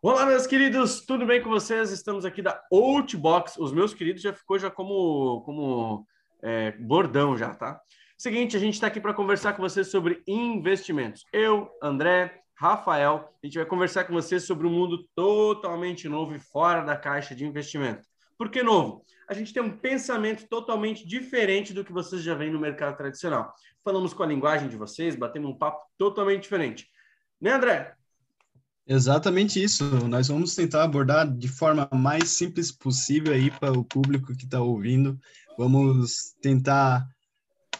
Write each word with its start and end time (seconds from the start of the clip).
Olá, 0.00 0.24
meus 0.24 0.46
queridos, 0.46 1.04
tudo 1.04 1.26
bem 1.26 1.42
com 1.42 1.50
vocês? 1.50 1.90
Estamos 1.90 2.24
aqui 2.24 2.40
da 2.40 2.62
Outbox. 2.70 3.56
Os 3.58 3.72
meus 3.72 3.92
queridos 3.92 4.22
já 4.22 4.32
ficou 4.32 4.56
já 4.56 4.70
como, 4.70 5.40
como 5.40 6.06
é, 6.40 6.70
bordão 6.70 7.36
já, 7.36 7.52
tá? 7.52 7.80
Seguinte, 8.16 8.56
a 8.56 8.60
gente 8.60 8.74
está 8.74 8.86
aqui 8.86 9.00
para 9.00 9.12
conversar 9.12 9.54
com 9.54 9.62
vocês 9.62 9.88
sobre 9.88 10.22
investimentos. 10.24 11.24
Eu, 11.32 11.68
André, 11.82 12.42
Rafael, 12.54 13.28
a 13.42 13.46
gente 13.46 13.58
vai 13.58 13.66
conversar 13.66 14.04
com 14.04 14.12
vocês 14.12 14.44
sobre 14.44 14.68
um 14.68 14.70
mundo 14.70 15.04
totalmente 15.16 16.08
novo 16.08 16.32
e 16.32 16.38
fora 16.38 16.82
da 16.82 16.96
caixa 16.96 17.34
de 17.34 17.44
investimento. 17.44 18.06
Por 18.38 18.50
que 18.50 18.62
novo? 18.62 19.04
A 19.28 19.34
gente 19.34 19.52
tem 19.52 19.60
um 19.60 19.76
pensamento 19.76 20.46
totalmente 20.48 21.04
diferente 21.04 21.74
do 21.74 21.84
que 21.84 21.92
vocês 21.92 22.22
já 22.22 22.36
veem 22.36 22.52
no 22.52 22.60
mercado 22.60 22.96
tradicional. 22.96 23.52
Falamos 23.84 24.14
com 24.14 24.22
a 24.22 24.26
linguagem 24.26 24.68
de 24.68 24.76
vocês, 24.76 25.16
batemos 25.16 25.50
um 25.50 25.58
papo 25.58 25.84
totalmente 25.98 26.42
diferente. 26.42 26.88
Né, 27.40 27.50
André? 27.50 27.97
Exatamente 28.88 29.62
isso. 29.62 29.84
Nós 30.08 30.28
vamos 30.28 30.54
tentar 30.54 30.82
abordar 30.82 31.30
de 31.30 31.46
forma 31.46 31.86
mais 31.92 32.30
simples 32.30 32.72
possível 32.72 33.34
aí 33.34 33.50
para 33.50 33.78
o 33.78 33.84
público 33.84 34.34
que 34.34 34.46
está 34.46 34.62
ouvindo. 34.62 35.20
Vamos 35.58 36.34
tentar 36.40 37.06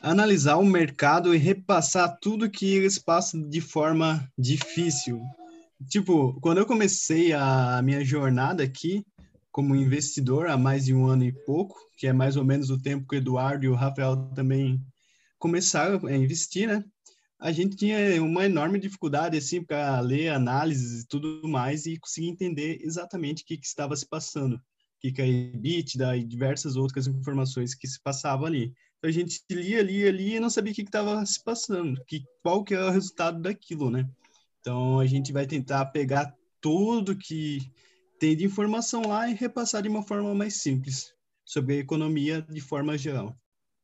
analisar 0.03 0.57
o 0.57 0.65
mercado 0.65 1.35
e 1.35 1.39
repassar 1.39 2.19
tudo 2.21 2.51
que 2.51 2.67
eles 2.67 2.99
passam 2.99 3.49
de 3.49 3.61
forma 3.63 4.31
difícil. 4.39 5.19
Tipo, 5.89 6.39
quando 6.43 6.59
eu 6.59 6.67
comecei 6.67 7.33
a 7.33 7.81
minha 7.83 8.05
jornada 8.05 8.63
aqui 8.63 9.03
como 9.51 9.75
investidor 9.75 10.49
há 10.49 10.59
mais 10.59 10.85
de 10.85 10.95
um 10.95 11.07
ano 11.07 11.25
e 11.25 11.33
pouco, 11.33 11.75
que 11.97 12.07
é 12.07 12.13
mais 12.13 12.37
ou 12.37 12.45
menos 12.45 12.69
o 12.69 12.81
tempo 12.81 13.07
que 13.09 13.17
o 13.17 13.19
Eduardo 13.19 13.65
e 13.65 13.69
o 13.69 13.75
Rafael 13.75 14.15
também 14.35 14.79
começaram 15.39 16.07
a 16.07 16.15
investir, 16.15 16.69
né? 16.69 16.85
A 17.39 17.53
gente 17.53 17.77
tinha 17.77 18.23
uma 18.23 18.45
enorme 18.45 18.81
dificuldade 18.81 19.37
assim 19.37 19.63
para 19.63 20.01
ler 20.01 20.31
análises 20.31 21.03
e 21.03 21.07
tudo 21.07 21.47
mais 21.49 21.87
e 21.87 21.99
conseguir 21.99 22.29
entender 22.29 22.79
exatamente 22.83 23.43
o 23.43 23.47
que, 23.47 23.57
que 23.57 23.67
estava 23.67 23.95
se 23.95 24.07
passando, 24.07 24.57
o 24.57 24.61
que, 25.01 25.13
que 25.13 25.23
é 25.23 25.29
EBITDA 25.29 26.17
e 26.17 26.25
diversas 26.25 26.75
outras 26.75 27.07
informações 27.07 27.75
que 27.75 27.87
se 27.87 28.01
passavam 28.03 28.47
ali. 28.47 28.75
Então, 28.99 29.09
a 29.09 29.13
gente 29.13 29.41
lia, 29.49 29.81
lia, 29.83 30.11
lia 30.11 30.37
e 30.39 30.41
não 30.41 30.51
sabia 30.51 30.73
o 30.73 30.75
que 30.75 30.83
estava 30.83 31.25
se 31.25 31.43
passando, 31.43 32.03
que, 32.07 32.25
qual 32.43 32.65
que 32.65 32.75
é 32.75 32.81
o 32.81 32.91
resultado 32.91 33.41
daquilo, 33.41 33.89
né? 33.89 34.09
Então, 34.61 34.99
a 34.99 35.07
gente 35.07 35.33
vai 35.33 35.47
tentar 35.47 35.87
pegar 35.87 36.35
tudo 36.61 37.17
que 37.17 37.61
tem 38.19 38.37
de 38.37 38.45
informação 38.45 39.03
lá 39.03 39.31
e 39.31 39.35
repassar 39.35 39.83
de 39.83 39.89
uma 39.89 40.03
forma 40.03 40.35
mais 40.35 40.61
simples 40.61 41.15
sobre 41.45 41.75
a 41.75 41.79
economia 41.79 42.43
de 42.43 42.61
forma 42.61 42.99
geral. 42.99 43.39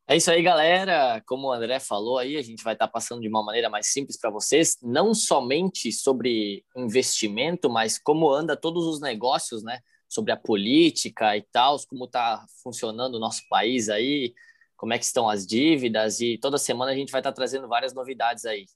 É 0.06 0.16
isso 0.16 0.30
aí, 0.30 0.42
galera. 0.42 1.22
Como 1.27 1.48
o 1.48 1.52
André 1.52 1.80
falou 1.80 2.19
aí, 2.19 2.36
a 2.36 2.42
gente 2.42 2.62
vai 2.62 2.74
estar 2.74 2.88
passando 2.88 3.22
de 3.22 3.28
uma 3.28 3.42
maneira 3.42 3.70
mais 3.70 3.86
simples 3.86 4.19
para 4.19 4.28
vocês, 4.28 4.77
não 4.83 5.14
somente 5.14 5.91
sobre 5.91 6.62
investimento, 6.77 7.70
mas 7.70 7.98
como 7.98 8.30
anda 8.30 8.55
todos 8.55 8.84
os 8.86 9.00
negócios, 9.00 9.62
né? 9.62 9.80
Sobre 10.06 10.30
a 10.30 10.36
política 10.36 11.34
e 11.36 11.42
tal, 11.50 11.78
como 11.88 12.05
está 12.05 12.44
funcionando 12.62 13.14
o 13.14 13.19
nosso 13.19 13.42
país 13.48 13.88
aí, 13.88 14.34
como 14.77 14.92
é 14.92 14.98
que 14.98 15.06
estão 15.06 15.28
as 15.28 15.46
dívidas 15.46 16.20
e 16.20 16.36
toda 16.36 16.58
semana 16.58 16.92
a 16.92 16.94
gente 16.94 17.11
vai 17.11 17.20
estar 17.20 17.33
trazendo 17.33 17.66
várias 17.66 17.94
novidades 17.94 18.44
aí. 18.44 18.66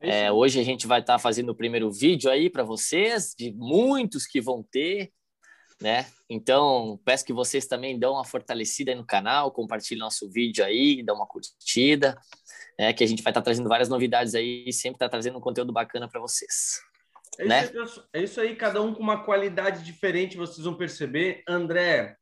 É, 0.00 0.24
é 0.24 0.32
hoje 0.32 0.58
a 0.58 0.64
gente 0.64 0.88
vai 0.88 0.98
estar 1.00 1.20
fazendo 1.20 1.50
o 1.50 1.56
primeiro 1.56 1.88
vídeo 1.88 2.28
aí 2.28 2.50
para 2.50 2.64
vocês, 2.64 3.32
de 3.38 3.52
muitos 3.52 4.26
que 4.26 4.40
vão 4.40 4.64
ter 4.72 5.12
né? 5.82 6.06
Então, 6.30 6.98
peço 7.04 7.24
que 7.24 7.32
vocês 7.32 7.66
também 7.66 7.98
dão 7.98 8.14
uma 8.14 8.24
fortalecida 8.24 8.92
aí 8.92 8.96
no 8.96 9.04
canal, 9.04 9.50
compartilhem 9.50 10.00
nosso 10.00 10.30
vídeo 10.30 10.64
aí, 10.64 11.02
dão 11.02 11.16
uma 11.16 11.26
curtida, 11.26 12.16
é 12.78 12.92
que 12.92 13.04
a 13.04 13.06
gente 13.06 13.22
vai 13.22 13.32
estar 13.32 13.40
tá 13.40 13.44
trazendo 13.44 13.68
várias 13.68 13.88
novidades 13.88 14.34
aí 14.34 14.64
e 14.66 14.72
sempre 14.72 14.96
estar 14.96 15.06
tá 15.06 15.10
trazendo 15.10 15.38
um 15.38 15.40
conteúdo 15.40 15.72
bacana 15.72 16.08
para 16.08 16.20
vocês. 16.20 16.80
É, 17.38 17.44
né? 17.44 17.70
isso, 17.74 18.08
é 18.12 18.22
isso 18.22 18.40
aí, 18.40 18.54
cada 18.54 18.80
um 18.80 18.94
com 18.94 19.02
uma 19.02 19.24
qualidade 19.24 19.84
diferente, 19.84 20.36
vocês 20.36 20.64
vão 20.64 20.74
perceber. 20.74 21.42
André, 21.48 22.16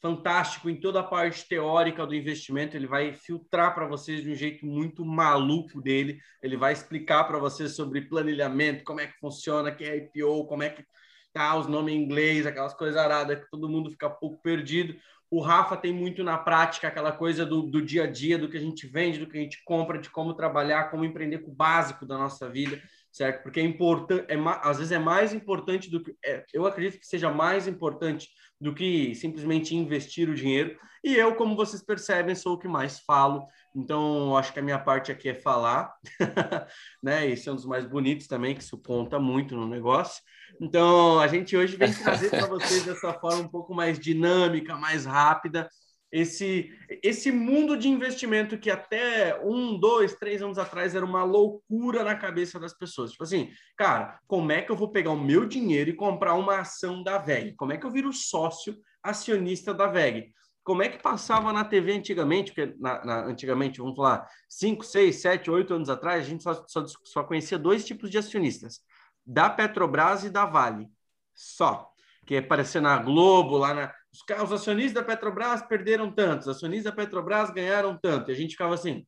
fantástico 0.00 0.70
em 0.70 0.78
toda 0.78 1.00
a 1.00 1.04
parte 1.04 1.46
teórica 1.48 2.06
do 2.06 2.14
investimento, 2.14 2.76
ele 2.76 2.86
vai 2.86 3.12
filtrar 3.12 3.74
para 3.74 3.86
vocês 3.86 4.22
de 4.22 4.30
um 4.30 4.34
jeito 4.34 4.64
muito 4.64 5.04
maluco 5.04 5.80
dele, 5.80 6.18
ele 6.42 6.56
vai 6.56 6.72
explicar 6.72 7.24
para 7.24 7.38
vocês 7.38 7.74
sobre 7.74 8.02
planilhamento, 8.02 8.84
como 8.84 9.00
é 9.00 9.06
que 9.06 9.18
funciona, 9.18 9.72
que 9.72 9.84
é 9.84 9.96
IPO, 9.96 10.46
como 10.46 10.62
é 10.62 10.70
que 10.70 10.84
tá, 11.32 11.56
os 11.56 11.66
nomes 11.66 11.94
em 11.94 11.98
inglês, 12.02 12.46
aquelas 12.46 12.74
coisas 12.74 12.96
aradas 12.96 13.40
que 13.40 13.50
todo 13.50 13.68
mundo 13.68 13.90
fica 13.90 14.08
um 14.08 14.14
pouco 14.14 14.42
perdido. 14.42 14.94
O 15.30 15.40
Rafa 15.40 15.76
tem 15.76 15.92
muito 15.92 16.24
na 16.24 16.36
prática 16.36 16.88
aquela 16.88 17.12
coisa 17.12 17.46
do, 17.46 17.62
do 17.62 17.80
dia 17.80 18.04
a 18.04 18.06
dia, 18.06 18.36
do 18.36 18.48
que 18.48 18.56
a 18.56 18.60
gente 18.60 18.86
vende, 18.86 19.20
do 19.20 19.28
que 19.28 19.38
a 19.38 19.40
gente 19.40 19.62
compra, 19.62 19.98
de 19.98 20.10
como 20.10 20.34
trabalhar, 20.34 20.90
como 20.90 21.04
empreender 21.04 21.38
com 21.38 21.52
o 21.52 21.54
básico 21.54 22.04
da 22.04 22.18
nossa 22.18 22.50
vida, 22.50 22.82
certo? 23.12 23.42
Porque 23.42 23.60
é 23.60 23.64
importante, 23.64 24.24
é, 24.28 24.36
às 24.62 24.78
vezes 24.78 24.92
é 24.92 24.98
mais 24.98 25.32
importante 25.32 25.90
do 25.90 26.02
que. 26.02 26.16
É, 26.24 26.44
eu 26.52 26.66
acredito 26.66 26.98
que 26.98 27.06
seja 27.06 27.30
mais 27.30 27.66
importante 27.66 28.28
do 28.60 28.74
que 28.74 29.14
simplesmente 29.14 29.74
investir 29.74 30.28
o 30.28 30.34
dinheiro. 30.34 30.78
E 31.02 31.16
eu, 31.16 31.34
como 31.34 31.56
vocês 31.56 31.82
percebem, 31.82 32.34
sou 32.34 32.54
o 32.54 32.58
que 32.58 32.68
mais 32.68 33.00
falo. 33.00 33.46
Então, 33.74 34.36
acho 34.36 34.52
que 34.52 34.58
a 34.58 34.62
minha 34.62 34.78
parte 34.78 35.10
aqui 35.10 35.30
é 35.30 35.34
falar, 35.34 35.94
né? 37.02 37.26
Esse 37.26 37.48
é 37.48 37.52
um 37.52 37.56
dos 37.56 37.64
mais 37.64 37.86
bonitos 37.86 38.26
também, 38.26 38.54
que 38.54 38.62
isso 38.62 38.76
conta 38.76 39.18
muito 39.18 39.56
no 39.56 39.66
negócio. 39.66 40.22
Então, 40.60 41.18
a 41.18 41.26
gente 41.26 41.56
hoje 41.56 41.76
vem 41.76 41.92
trazer 41.92 42.28
para 42.28 42.46
vocês 42.46 42.84
dessa 42.84 43.14
forma 43.14 43.42
um 43.42 43.48
pouco 43.48 43.74
mais 43.74 43.98
dinâmica, 43.98 44.76
mais 44.76 45.06
rápida, 45.06 45.68
esse, 46.12 46.72
esse 47.02 47.30
mundo 47.30 47.76
de 47.76 47.88
investimento 47.88 48.58
que 48.58 48.70
até 48.70 49.40
um, 49.44 49.78
dois, 49.78 50.14
três 50.14 50.42
anos 50.42 50.58
atrás 50.58 50.94
era 50.94 51.04
uma 51.04 51.24
loucura 51.24 52.02
na 52.02 52.14
cabeça 52.14 52.58
das 52.58 52.72
pessoas. 52.72 53.12
Tipo 53.12 53.24
assim, 53.24 53.50
cara, 53.76 54.18
como 54.26 54.50
é 54.50 54.62
que 54.62 54.70
eu 54.70 54.76
vou 54.76 54.90
pegar 54.90 55.10
o 55.10 55.20
meu 55.20 55.46
dinheiro 55.46 55.90
e 55.90 55.96
comprar 55.96 56.34
uma 56.34 56.60
ação 56.60 57.02
da 57.02 57.18
VEG? 57.18 57.54
Como 57.54 57.72
é 57.72 57.76
que 57.76 57.86
eu 57.86 57.90
viro 57.90 58.12
sócio 58.12 58.76
acionista 59.02 59.72
da 59.72 59.86
VEG? 59.86 60.32
Como 60.62 60.82
é 60.82 60.88
que 60.88 61.02
passava 61.02 61.52
na 61.52 61.64
TV 61.64 61.92
antigamente? 61.92 62.52
Porque 62.52 62.74
na, 62.78 63.04
na, 63.04 63.24
antigamente, 63.26 63.80
vamos 63.80 63.96
falar, 63.96 64.28
cinco, 64.48 64.84
seis, 64.84 65.20
sete, 65.20 65.50
oito 65.50 65.72
anos 65.72 65.88
atrás, 65.88 66.24
a 66.24 66.28
gente 66.28 66.42
só, 66.42 66.64
só, 66.66 66.84
só 67.04 67.24
conhecia 67.24 67.58
dois 67.58 67.84
tipos 67.84 68.10
de 68.10 68.18
acionistas 68.18 68.80
da 69.24 69.48
Petrobras 69.48 70.24
e 70.24 70.30
da 70.30 70.44
Vale. 70.44 70.88
Só. 71.34 71.88
Que 72.26 72.36
apareceu 72.36 72.82
na 72.82 72.98
Globo, 72.98 73.56
lá 73.56 73.74
na. 73.74 73.94
Os, 74.12 74.52
acionistas 74.52 74.94
da 74.94 75.04
Petrobras 75.04 75.62
perderam 75.62 76.10
tanto, 76.10 76.42
os 76.42 76.48
acionistas 76.48 76.92
da 76.92 76.96
Petrobras 76.96 77.50
ganharam 77.50 77.96
tanto. 77.96 78.30
E 78.30 78.32
a 78.32 78.36
gente 78.36 78.52
ficava 78.52 78.74
assim: 78.74 78.98
o 78.98 79.06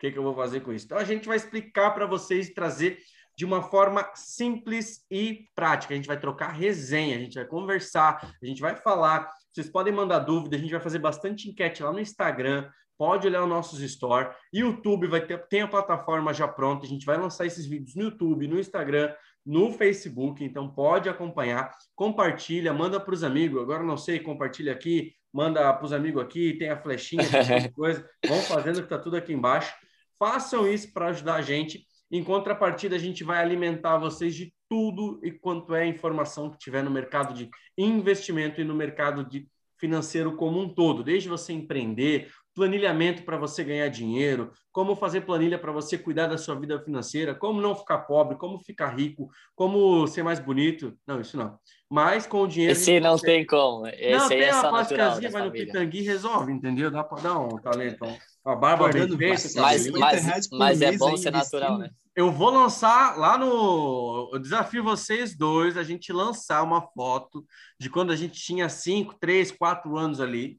que, 0.00 0.10
que 0.10 0.18
eu 0.18 0.22
vou 0.22 0.34
fazer 0.34 0.60
com 0.60 0.72
isso? 0.72 0.86
Então 0.86 0.98
a 0.98 1.04
gente 1.04 1.26
vai 1.28 1.36
explicar 1.36 1.90
para 1.90 2.06
vocês 2.06 2.52
trazer 2.54 2.98
de 3.36 3.44
uma 3.44 3.62
forma 3.62 4.08
simples 4.14 5.04
e 5.10 5.48
prática. 5.54 5.92
A 5.92 5.96
gente 5.96 6.06
vai 6.06 6.18
trocar 6.18 6.48
resenha, 6.48 7.16
a 7.16 7.20
gente 7.20 7.34
vai 7.34 7.44
conversar, 7.44 8.34
a 8.42 8.46
gente 8.46 8.60
vai 8.60 8.76
falar. 8.76 9.28
Vocês 9.52 9.68
podem 9.68 9.92
mandar 9.92 10.20
dúvida, 10.20 10.56
a 10.56 10.58
gente 10.58 10.70
vai 10.70 10.80
fazer 10.80 10.98
bastante 10.98 11.48
enquete 11.48 11.82
lá 11.82 11.92
no 11.92 12.00
Instagram 12.00 12.68
pode 12.96 13.26
olhar 13.26 13.42
os 13.42 13.48
nossos 13.48 13.80
store. 13.80 14.34
YouTube 14.52 15.06
vai 15.06 15.24
ter 15.24 15.46
tem 15.48 15.62
a 15.62 15.68
plataforma 15.68 16.32
já 16.32 16.46
pronta. 16.46 16.86
A 16.86 16.88
gente 16.88 17.06
vai 17.06 17.16
lançar 17.16 17.46
esses 17.46 17.66
vídeos 17.66 17.94
no 17.94 18.04
YouTube, 18.04 18.48
no 18.48 18.58
Instagram, 18.58 19.14
no 19.44 19.72
Facebook. 19.72 20.42
Então 20.44 20.68
pode 20.68 21.08
acompanhar, 21.08 21.70
compartilha, 21.94 22.72
manda 22.72 22.98
para 22.98 23.14
os 23.14 23.22
amigos. 23.22 23.62
Agora 23.62 23.82
não 23.82 23.96
sei, 23.96 24.20
compartilha 24.20 24.72
aqui, 24.72 25.12
manda 25.32 25.72
para 25.72 25.84
os 25.84 25.92
amigos 25.92 26.22
aqui. 26.22 26.54
Tem 26.54 26.70
a 26.70 26.80
flechinha, 26.80 27.24
tem 27.28 27.70
coisa. 27.72 28.08
Vão 28.26 28.38
fazendo 28.42 28.76
que 28.76 28.84
está 28.84 28.98
tudo 28.98 29.16
aqui 29.16 29.32
embaixo. 29.32 29.74
Façam 30.18 30.66
isso 30.66 30.92
para 30.92 31.08
ajudar 31.08 31.34
a 31.34 31.42
gente. 31.42 31.86
Em 32.10 32.22
contrapartida, 32.22 32.96
a 32.96 32.98
gente 32.98 33.24
vai 33.24 33.42
alimentar 33.42 33.98
vocês 33.98 34.34
de 34.34 34.54
tudo 34.68 35.20
e 35.22 35.32
quanto 35.32 35.74
é 35.74 35.86
informação 35.86 36.50
que 36.50 36.58
tiver 36.58 36.82
no 36.82 36.90
mercado 36.90 37.34
de 37.34 37.50
investimento 37.76 38.60
e 38.60 38.64
no 38.64 38.74
mercado 38.74 39.24
de 39.24 39.48
financeiro 39.78 40.36
como 40.36 40.60
um 40.60 40.68
todo, 40.68 41.02
desde 41.02 41.28
você 41.28 41.52
empreender, 41.52 42.30
planilhamento 42.54 43.24
para 43.24 43.36
você 43.36 43.64
ganhar 43.64 43.88
dinheiro, 43.88 44.52
como 44.70 44.94
fazer 44.94 45.22
planilha 45.22 45.58
para 45.58 45.72
você 45.72 45.98
cuidar 45.98 46.28
da 46.28 46.38
sua 46.38 46.54
vida 46.54 46.80
financeira, 46.80 47.34
como 47.34 47.60
não 47.60 47.74
ficar 47.74 47.98
pobre, 47.98 48.36
como 48.36 48.60
ficar 48.60 48.96
rico, 48.96 49.28
como 49.54 50.06
ser 50.06 50.22
mais 50.22 50.38
bonito. 50.38 50.96
Não, 51.06 51.20
isso 51.20 51.36
não. 51.36 51.58
Mas 51.90 52.26
com 52.26 52.42
o 52.42 52.48
dinheiro. 52.48 52.72
Esse 52.72 52.98
não 53.00 53.12
consegue... 53.12 53.32
tem 53.32 53.46
como. 53.46 53.86
Esse 53.88 54.16
não, 54.16 54.28
tem 54.28 54.42
é 54.42 54.54
uma 54.54 54.68
plásticas, 54.68 55.32
vai 55.32 55.44
no 55.44 55.52
pitangui 55.52 56.02
resolve, 56.02 56.52
entendeu? 56.52 56.90
Dá 56.90 57.04
para 57.04 57.22
dar 57.22 57.38
um 57.38 57.58
talento. 57.58 58.04
A 58.44 58.54
barba 58.54 58.88
bem 58.88 59.36
feita. 59.36 59.60
Mas, 59.60 59.90
mas, 59.90 60.48
mas 60.50 60.82
é 60.82 60.96
bom 60.96 61.16
ser 61.16 61.30
natural, 61.30 61.78
né? 61.78 61.90
Eu 62.16 62.30
vou 62.30 62.50
lançar 62.50 63.18
lá 63.18 63.36
no. 63.36 64.30
Eu 64.32 64.38
desafio 64.38 64.84
vocês 64.84 65.36
dois 65.36 65.76
a 65.76 65.82
gente 65.82 66.12
lançar 66.12 66.62
uma 66.62 66.80
foto 66.80 67.44
de 67.78 67.90
quando 67.90 68.12
a 68.12 68.16
gente 68.16 68.40
tinha 68.40 68.68
5, 68.68 69.16
3, 69.18 69.50
4 69.50 69.96
anos 69.96 70.20
ali 70.20 70.58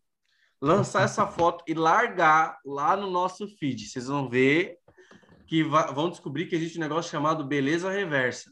lançar 0.66 1.04
essa 1.04 1.28
foto 1.28 1.64
e 1.68 1.76
largar 1.76 2.58
lá 2.66 2.98
no 2.98 3.08
nosso 3.08 3.48
feed. 3.48 3.88
Vocês 3.88 4.08
vão 4.08 4.28
ver 4.28 4.80
que 5.46 5.64
vão 5.64 6.10
descobrir 6.10 6.48
que 6.48 6.56
existe 6.56 6.80
um 6.80 6.82
negócio 6.82 7.12
chamado 7.12 7.46
beleza 7.46 7.92
reversa. 7.92 8.50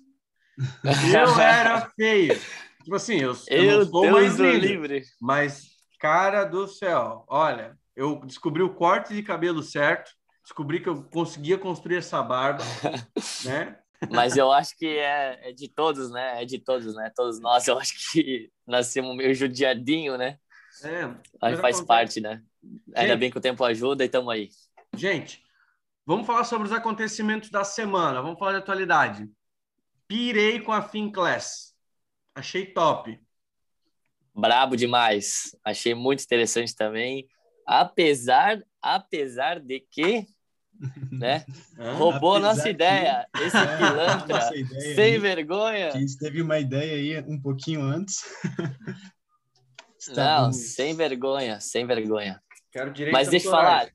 Eu 1.11 1.33
era 1.41 1.89
feio. 1.95 2.39
Tipo 2.83 2.95
assim, 2.95 3.15
eu, 3.15 3.35
eu 3.47 3.79
não 3.79 3.85
sou 3.87 4.01
Deus 4.03 4.13
mais 4.13 4.35
lindo, 4.35 4.65
livre. 4.67 5.01
mas 5.19 5.71
cara 5.99 6.43
do 6.43 6.67
céu, 6.67 7.25
olha, 7.27 7.75
eu 7.95 8.23
descobri 8.23 8.61
o 8.61 8.75
corte 8.75 9.15
de 9.15 9.23
cabelo 9.23 9.63
certo, 9.63 10.11
descobri 10.43 10.81
que 10.81 10.89
eu 10.89 11.03
conseguia 11.05 11.57
construir 11.57 11.95
essa 11.95 12.21
barba, 12.21 12.63
né? 13.43 13.79
Mas 14.11 14.37
eu 14.37 14.51
acho 14.51 14.77
que 14.77 14.85
é, 14.85 15.49
é, 15.49 15.51
de 15.51 15.67
todos, 15.67 16.11
né? 16.11 16.43
É 16.43 16.45
de 16.45 16.59
todos, 16.59 16.93
né? 16.93 17.11
Todos 17.15 17.39
nós, 17.39 17.67
eu 17.67 17.79
acho 17.79 18.11
que 18.11 18.51
nascemos 18.67 19.15
meio 19.15 19.33
judiadinho, 19.33 20.15
né? 20.15 20.37
É. 20.83 21.07
Mas 21.41 21.59
faz 21.59 21.77
acontece. 21.77 21.85
parte, 21.85 22.21
né? 22.21 22.43
Gente, 22.61 22.81
Ainda 22.95 23.17
bem 23.17 23.31
que 23.31 23.37
o 23.37 23.41
tempo 23.41 23.63
ajuda 23.63 24.03
e 24.03 24.07
estamos 24.07 24.33
aí. 24.33 24.49
Gente, 24.95 25.43
vamos 26.05 26.25
falar 26.25 26.43
sobre 26.43 26.67
os 26.67 26.73
acontecimentos 26.73 27.49
da 27.49 27.63
semana. 27.63 28.21
Vamos 28.21 28.39
falar 28.39 28.53
de 28.53 28.57
atualidade. 28.59 29.29
Pirei 30.07 30.59
com 30.59 30.71
a 30.71 30.81
Finclass. 30.81 31.73
Achei 32.35 32.65
top. 32.65 33.19
Brabo 34.35 34.75
demais. 34.75 35.55
Achei 35.63 35.93
muito 35.93 36.23
interessante 36.23 36.75
também. 36.75 37.27
Apesar, 37.65 38.61
apesar 38.81 39.59
de 39.59 39.79
que 39.79 40.27
né? 41.11 41.45
Roubou 41.97 42.39
nossa 42.39 42.69
ideia. 42.69 43.27
Que... 43.33 43.43
Esse 43.43 43.57
é, 43.57 43.77
pilantra, 43.77 44.57
ideia 44.57 44.95
sem 44.95 45.13
aí, 45.13 45.19
vergonha. 45.19 45.87
A 45.89 45.97
gente 45.97 46.17
teve 46.17 46.41
uma 46.41 46.59
ideia 46.59 47.19
aí 47.19 47.25
um 47.27 47.39
pouquinho 47.39 47.81
antes. 47.81 48.23
Não, 50.09 50.51
sem 50.51 50.95
vergonha, 50.95 51.59
sem 51.59 51.85
vergonha. 51.85 52.41
Mas 53.11 53.29
deixa 53.29 53.47
eu 53.47 53.51
falar, 53.51 53.89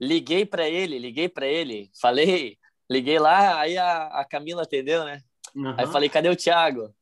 liguei 0.00 0.44
para 0.44 0.68
ele, 0.68 0.98
liguei 0.98 1.28
para 1.28 1.46
ele, 1.46 1.90
falei, 2.00 2.58
liguei 2.90 3.18
lá, 3.18 3.58
aí 3.58 3.78
a, 3.78 4.06
a 4.20 4.24
Camila 4.24 4.62
atendeu, 4.62 5.04
né? 5.04 5.22
Uhum. 5.54 5.74
Aí 5.78 5.86
falei, 5.86 6.08
cadê 6.08 6.28
o 6.28 6.36
Thiago? 6.36 6.94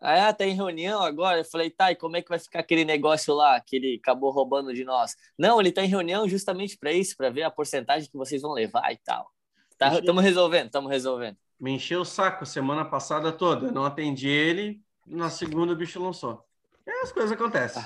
Aí, 0.00 0.20
ah, 0.20 0.32
tá 0.32 0.46
em 0.46 0.54
reunião 0.54 1.02
agora. 1.02 1.40
Eu 1.40 1.44
falei, 1.44 1.70
tá, 1.70 1.90
e 1.90 1.96
como 1.96 2.16
é 2.16 2.22
que 2.22 2.28
vai 2.28 2.38
ficar 2.38 2.60
aquele 2.60 2.84
negócio 2.84 3.34
lá 3.34 3.60
que 3.60 3.76
ele 3.76 3.98
acabou 4.00 4.30
roubando 4.30 4.72
de 4.72 4.84
nós? 4.84 5.16
Não, 5.36 5.60
ele 5.60 5.72
tá 5.72 5.82
em 5.82 5.88
reunião 5.88 6.28
justamente 6.28 6.78
para 6.78 6.92
isso, 6.92 7.16
para 7.16 7.30
ver 7.30 7.42
a 7.42 7.50
porcentagem 7.50 8.08
que 8.08 8.16
vocês 8.16 8.42
vão 8.42 8.52
levar 8.52 8.92
e 8.92 8.96
tal. 8.96 9.28
Tá, 9.76 9.98
estamos 9.98 10.22
resolvendo, 10.22 10.66
estamos 10.66 10.90
resolvendo. 10.90 11.36
Me 11.58 11.72
encheu 11.72 12.00
o 12.00 12.04
saco 12.04 12.46
semana 12.46 12.84
passada 12.84 13.32
toda. 13.32 13.66
Eu 13.66 13.72
não 13.72 13.84
atendi 13.84 14.28
ele, 14.28 14.80
na 15.06 15.30
segunda 15.30 15.72
o 15.72 15.76
bicho 15.76 16.02
lançou. 16.02 16.44
E 16.88 17.02
as 17.02 17.12
coisas 17.12 17.30
acontecem. 17.30 17.84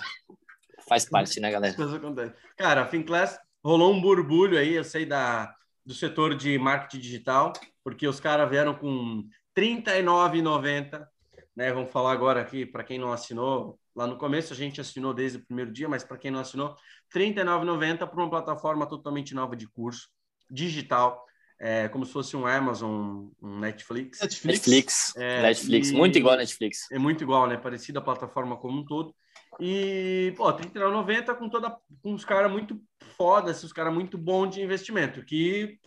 Faz 0.88 1.04
parte, 1.08 1.40
né, 1.40 1.50
galera? 1.50 1.72
As 1.72 1.76
coisas 1.76 1.94
acontecem. 1.94 2.34
Cara, 2.56 2.82
a 2.82 2.86
Finclass 2.86 3.38
rolou 3.62 3.92
um 3.92 4.00
burbulho 4.00 4.56
aí, 4.56 4.74
eu 4.74 4.84
sei 4.84 5.04
da, 5.04 5.54
do 5.84 5.92
setor 5.92 6.34
de 6.34 6.58
marketing 6.58 7.00
digital, 7.00 7.52
porque 7.84 8.06
os 8.06 8.20
caras 8.20 8.48
vieram 8.48 8.74
com 8.74 9.28
R$ 9.56 9.84
39,90 9.84 11.06
né? 11.54 11.72
Vamos 11.72 11.92
falar 11.92 12.12
agora 12.12 12.40
aqui 12.40 12.64
para 12.64 12.84
quem 12.84 12.98
não 12.98 13.12
assinou. 13.12 13.78
Lá 13.94 14.06
no 14.06 14.16
começo 14.16 14.52
a 14.52 14.56
gente 14.56 14.80
assinou 14.80 15.12
desde 15.12 15.38
o 15.38 15.44
primeiro 15.44 15.70
dia, 15.70 15.88
mas 15.88 16.02
para 16.02 16.16
quem 16.16 16.30
não 16.30 16.40
assinou, 16.40 16.76
R$ 17.14 17.32
39,90 17.34 18.06
para 18.06 18.20
uma 18.20 18.30
plataforma 18.30 18.86
totalmente 18.86 19.34
nova 19.34 19.54
de 19.54 19.68
curso, 19.68 20.08
digital, 20.50 21.24
é, 21.64 21.88
como 21.88 22.04
se 22.04 22.12
fosse 22.12 22.36
um 22.36 22.44
Amazon, 22.44 23.28
um 23.40 23.60
Netflix. 23.60 24.20
Netflix, 24.20 24.66
Netflix, 24.66 25.16
é, 25.16 25.42
Netflix. 25.42 25.92
muito 25.92 26.18
igual 26.18 26.34
a 26.34 26.38
Netflix. 26.38 26.90
É 26.90 26.98
muito 26.98 27.22
igual, 27.22 27.46
né? 27.46 27.56
Parecida 27.56 28.00
a 28.00 28.02
plataforma 28.02 28.56
como 28.56 28.80
um 28.80 28.84
todo. 28.84 29.14
E, 29.60 30.34
pô, 30.36 30.50
R$ 30.50 30.64
39,90 30.64 31.38
com 31.38 31.48
toda 31.48 31.78
com 32.02 32.14
os 32.14 32.24
caras 32.24 32.50
muito 32.50 32.82
foda, 33.16 33.52
os 33.52 33.72
caras 33.72 33.94
muito 33.94 34.18
bons 34.18 34.52
de 34.52 34.60
investimento, 34.60 35.24
que 35.24 35.78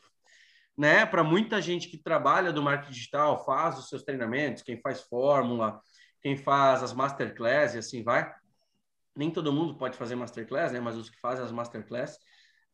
né? 0.78 1.06
Para 1.06 1.26
muita 1.26 1.62
gente 1.62 1.90
que 1.90 1.98
trabalha 1.98 2.54
do 2.54 2.64
marketing 2.64 2.94
digital, 2.94 3.44
faz 3.44 3.78
os 3.78 3.90
seus 3.90 4.02
treinamentos, 4.02 4.64
quem 4.64 4.80
faz 4.80 5.02
fórmula, 5.02 5.82
quem 6.22 6.38
faz 6.38 6.84
as 6.84 6.94
masterclass 6.94 7.76
e 7.76 7.80
assim 7.80 8.02
vai. 8.02 8.34
Nem 9.14 9.30
todo 9.30 9.52
mundo 9.52 9.78
pode 9.78 9.98
fazer 9.98 10.16
masterclass, 10.16 10.72
né? 10.72 10.80
Mas 10.80 10.96
os 10.96 11.10
que 11.10 11.20
fazem 11.20 11.44
as 11.44 11.52
masterclass 11.52 12.18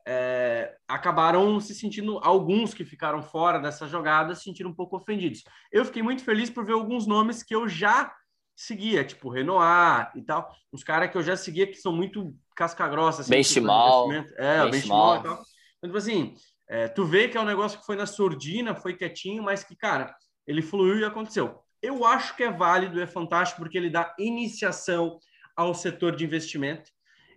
é, 0.07 0.75
acabaram 0.87 1.59
se 1.59 1.73
sentindo, 1.75 2.19
alguns 2.23 2.73
que 2.73 2.85
ficaram 2.85 3.21
fora 3.21 3.59
dessa 3.59 3.87
jogada, 3.87 4.35
se 4.35 4.43
sentiram 4.43 4.71
um 4.71 4.75
pouco 4.75 4.97
ofendidos. 4.97 5.43
Eu 5.71 5.85
fiquei 5.85 6.01
muito 6.01 6.23
feliz 6.23 6.49
por 6.49 6.65
ver 6.65 6.73
alguns 6.73 7.05
nomes 7.07 7.43
que 7.43 7.55
eu 7.55 7.67
já 7.67 8.13
seguia, 8.55 9.03
tipo 9.03 9.29
Renoir 9.29 10.11
e 10.15 10.21
tal, 10.21 10.53
uns 10.71 10.83
caras 10.83 11.09
que 11.09 11.17
eu 11.17 11.23
já 11.23 11.35
seguia 11.35 11.65
que 11.65 11.75
são 11.75 11.91
muito 11.91 12.35
casca-grossa. 12.55 13.21
Assim, 13.21 13.31
Benchimol. 13.31 14.11
É, 14.37 14.69
Benchimol 14.69 15.17
e 15.17 15.23
tal. 15.23 15.33
Então, 15.33 15.89
tipo 15.89 15.97
assim, 15.97 16.35
é, 16.69 16.87
tu 16.87 17.05
vê 17.05 17.27
que 17.27 17.37
é 17.37 17.41
um 17.41 17.45
negócio 17.45 17.79
que 17.79 17.85
foi 17.85 17.95
na 17.95 18.05
surdina, 18.05 18.75
foi 18.75 18.95
quietinho, 18.95 19.43
mas 19.43 19.63
que, 19.63 19.75
cara, 19.75 20.15
ele 20.45 20.61
fluiu 20.61 20.99
e 20.99 21.05
aconteceu. 21.05 21.59
Eu 21.81 22.05
acho 22.05 22.35
que 22.35 22.43
é 22.43 22.51
válido, 22.51 23.01
é 23.01 23.07
fantástico, 23.07 23.61
porque 23.61 23.77
ele 23.77 23.89
dá 23.89 24.13
iniciação 24.19 25.19
ao 25.55 25.73
setor 25.73 26.15
de 26.15 26.23
investimento, 26.23 26.91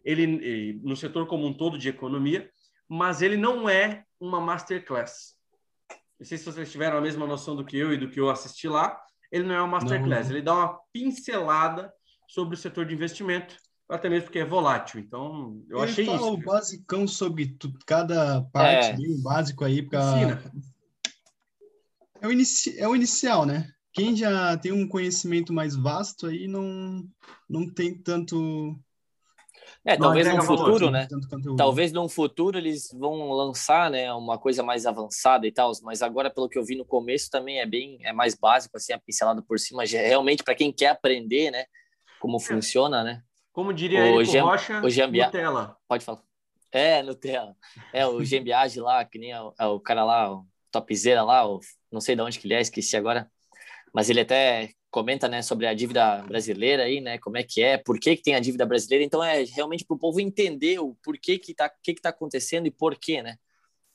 ele 0.05 0.79
no 0.83 0.95
setor 0.95 1.27
como 1.27 1.47
um 1.47 1.53
todo 1.55 1.79
de 1.79 1.89
economia, 1.89 2.51
mas 2.89 3.23
ele 3.23 3.37
não 3.37 3.69
é 3.69 4.05
uma 4.21 4.41
masterclass. 4.41 5.35
Não 6.19 6.27
sei 6.27 6.39
se 6.39 6.45
vocês 6.45 6.71
tiveram 6.71 6.99
a 6.99 7.01
mesma 7.01 7.27
noção 7.27 7.57
do 7.57 7.65
que 7.65 7.77
eu 7.77 7.93
e 7.93 7.99
do 7.99 8.09
que 8.09 8.21
eu 8.21 8.31
assisti 8.31 8.69
lá. 8.69 9.01
Ele 9.31 9.45
não 9.45 9.55
é 9.55 9.61
uma 9.61 9.81
masterclass, 9.81 10.29
não. 10.29 10.37
ele 10.37 10.45
dá 10.45 10.55
uma 10.55 10.81
pincelada 10.93 11.93
sobre 12.29 12.55
o 12.55 12.59
setor 12.59 12.87
de 12.87 12.95
investimento 12.95 13.57
até 13.89 14.09
mesmo 14.09 14.25
porque 14.25 14.39
é 14.39 14.45
volátil. 14.45 15.01
Então, 15.01 15.63
eu 15.69 15.79
Ele 15.79 15.91
achei 15.91 16.07
fala 16.07 16.19
isso. 16.19 16.33
o 16.33 16.37
basicão 16.37 17.07
sobre 17.07 17.47
tu, 17.47 17.73
cada 17.87 18.43
parte, 18.53 18.89
é. 18.89 18.97
bem 18.97 19.23
básico 19.23 19.65
aí. 19.65 19.83
Pra... 19.83 20.43
É, 22.21 22.27
o 22.27 22.33
inici... 22.33 22.79
é 22.79 22.89
o 22.89 22.97
inicial, 22.97 23.45
né? 23.45 23.71
Quem 23.93 24.17
já 24.17 24.57
tem 24.57 24.73
um 24.73 24.89
conhecimento 24.89 25.53
mais 25.53 25.77
vasto 25.77 26.27
aí 26.27 26.49
não, 26.49 27.07
não 27.49 27.69
tem 27.69 27.95
tanto. 27.97 28.79
É, 29.85 29.97
talvez 29.97 30.33
no 30.35 30.43
futuro, 30.43 30.91
né? 30.91 31.07
Talvez 31.57 31.93
no 31.93 32.09
futuro 32.09 32.59
eles 32.59 32.91
vão 32.93 33.31
lançar, 33.33 33.91
né, 33.91 34.13
uma 34.13 34.39
coisa 34.39 34.63
mais 34.63 34.87
avançada 34.87 35.47
e 35.47 35.53
tal, 35.53 35.73
mas 35.83 36.03
agora 36.03 36.31
pelo 36.31 36.49
que 36.49 36.59
eu 36.59 36.65
vi 36.65 36.77
no 36.77 36.85
começo 36.85 37.31
também 37.31 37.61
é 37.61 37.67
bem 37.67 37.99
é 38.03 38.13
mais 38.13 38.35
básico 38.35 38.77
assim, 38.77 38.93
a 38.93 38.99
pincelada 38.99 39.43
por 39.43 39.59
cima, 39.59 39.85
realmente 39.85 40.43
para 40.43 40.55
quem 40.55 40.73
quer 40.73 40.89
aprender, 40.89 41.51
né, 41.51 41.65
como 42.21 42.39
é. 42.39 42.41
funciona, 42.41 43.05
né? 43.05 43.23
Como 43.53 43.73
diria 43.73 44.01
o 44.01 44.21
Érico 44.21 44.39
Rocha, 44.41 44.81
o 44.85 44.91
Gembia... 44.91 45.27
Nutella. 45.27 45.77
Pode 45.87 46.05
falar. 46.05 46.21
É, 46.73 47.05
Nutella. 47.05 47.57
É, 47.93 48.05
o 48.05 48.25
Gembiage 48.25 48.81
lá, 48.83 49.05
que 49.05 49.17
nem 49.17 49.31
é 49.31 49.41
o, 49.41 49.55
é 49.57 49.67
o, 49.67 49.79
cara 49.79 50.05
lá, 50.05 50.35
o 50.35 50.45
topzera 50.73 51.23
lá, 51.23 51.49
o, 51.49 51.61
não 51.93 52.01
sei 52.01 52.17
de 52.17 52.23
onde 52.23 52.41
que 52.41 52.49
ele 52.49 52.55
é, 52.55 52.61
esqueci 52.61 52.97
agora. 52.97 53.31
Mas 53.95 54.11
ele 54.11 54.23
até 54.23 54.73
comenta, 54.95 55.27
né, 55.27 55.43
sobre 55.43 55.67
a 55.67 55.75
dívida 55.75 56.19
brasileira 56.19 56.85
aí, 56.85 57.01
né, 57.01 57.19
como 57.19 57.37
é 57.37 57.43
que 57.43 57.61
é, 57.61 57.77
por 57.77 57.99
que 57.99 58.15
que 58.15 58.23
tem 58.23 58.37
a 58.37 58.39
dívida 58.39 58.65
brasileira. 58.65 59.05
Então 59.05 59.25
é 59.25 59.43
realmente 59.43 59.85
para 59.85 59.97
o 59.97 59.99
povo 59.99 60.21
entender 60.21 60.79
o 60.79 60.95
porquê 61.03 61.37
que 61.37 61.53
tá, 61.53 61.69
que 61.69 61.95
que 61.95 62.01
tá 62.01 62.11
acontecendo 62.11 62.69
e 62.69 62.71
por 62.71 62.95
quê, 62.97 63.21
né. 63.21 63.37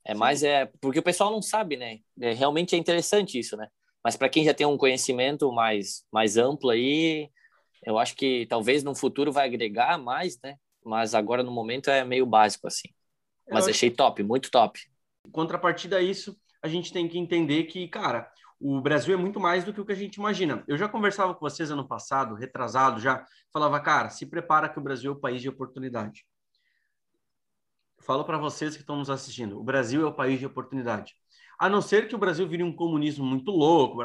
É 0.03 0.11
Sim. 0.11 0.19
mais 0.19 0.43
é 0.43 0.65
porque 0.81 0.99
o 0.99 1.03
pessoal 1.03 1.31
não 1.31 1.41
sabe, 1.41 1.77
né. 1.77 1.99
É, 2.19 2.33
realmente 2.33 2.75
é 2.75 2.77
interessante 2.77 3.39
isso, 3.39 3.55
né. 3.55 3.69
Mas 4.03 4.17
para 4.17 4.27
quem 4.27 4.43
já 4.43 4.53
tem 4.53 4.67
um 4.67 4.77
conhecimento 4.77 5.49
mais 5.53 6.03
mais 6.11 6.35
amplo 6.35 6.69
aí, 6.69 7.29
eu 7.85 7.97
acho 7.97 8.13
que 8.13 8.45
talvez 8.47 8.83
no 8.83 8.93
futuro 8.93 9.31
vai 9.31 9.47
agregar 9.47 9.97
mais, 9.97 10.37
né? 10.43 10.57
Mas 10.83 11.15
agora 11.15 11.43
no 11.43 11.51
momento 11.51 11.89
é 11.89 12.03
meio 12.03 12.25
básico 12.25 12.67
assim. 12.67 12.89
Mas 13.49 13.67
eu 13.67 13.71
achei 13.71 13.89
top, 13.89 14.21
muito 14.21 14.51
top. 14.51 14.77
Contrapartida 15.31 15.95
a 15.95 16.01
isso, 16.01 16.37
a 16.61 16.67
gente 16.67 16.91
tem 16.91 17.07
que 17.07 17.17
entender 17.17 17.63
que, 17.63 17.87
cara, 17.87 18.29
o 18.59 18.81
Brasil 18.81 19.13
é 19.13 19.17
muito 19.17 19.39
mais 19.39 19.63
do 19.63 19.73
que 19.73 19.79
o 19.79 19.85
que 19.85 19.93
a 19.93 19.95
gente 19.95 20.15
imagina. 20.15 20.63
Eu 20.67 20.77
já 20.77 20.87
conversava 20.89 21.33
com 21.33 21.39
vocês 21.39 21.71
ano 21.71 21.87
passado, 21.87 22.35
retrasado 22.35 22.99
já, 22.99 23.25
falava, 23.53 23.79
cara, 23.79 24.09
se 24.09 24.25
prepara 24.25 24.67
que 24.67 24.77
o 24.77 24.81
Brasil 24.81 25.11
é 25.11 25.15
o 25.15 25.19
país 25.19 25.41
de 25.41 25.49
oportunidade. 25.49 26.25
Falo 28.01 28.23
para 28.25 28.37
vocês 28.37 28.75
que 28.75 28.81
estão 28.81 28.97
nos 28.97 29.09
assistindo, 29.09 29.59
o 29.59 29.63
Brasil 29.63 30.01
é 30.01 30.05
o 30.05 30.13
país 30.13 30.39
de 30.39 30.45
oportunidade. 30.45 31.13
A 31.57 31.69
não 31.69 31.81
ser 31.81 32.07
que 32.07 32.15
o 32.15 32.17
Brasil 32.17 32.47
vire 32.47 32.63
um 32.63 32.73
comunismo 32.73 33.25
muito 33.25 33.51
louco, 33.51 34.01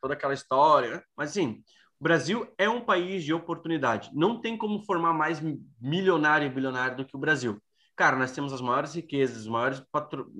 toda 0.00 0.14
aquela 0.14 0.34
história, 0.34 0.96
né? 0.96 1.02
mas 1.16 1.30
sim, 1.30 1.62
o 1.98 2.04
Brasil 2.04 2.46
é 2.58 2.68
um 2.68 2.84
país 2.84 3.24
de 3.24 3.32
oportunidade. 3.32 4.10
Não 4.12 4.40
tem 4.40 4.56
como 4.56 4.84
formar 4.84 5.12
mais 5.12 5.40
milionário 5.80 6.46
e 6.46 6.50
bilionário 6.50 6.96
do 6.96 7.04
que 7.04 7.16
o 7.16 7.18
Brasil. 7.18 7.60
Cara, 7.94 8.16
nós 8.16 8.32
temos 8.32 8.52
as 8.52 8.60
maiores 8.60 8.94
riquezas, 8.94 9.42
os 9.42 9.48
maiores 9.48 9.80
patro... 9.90 10.30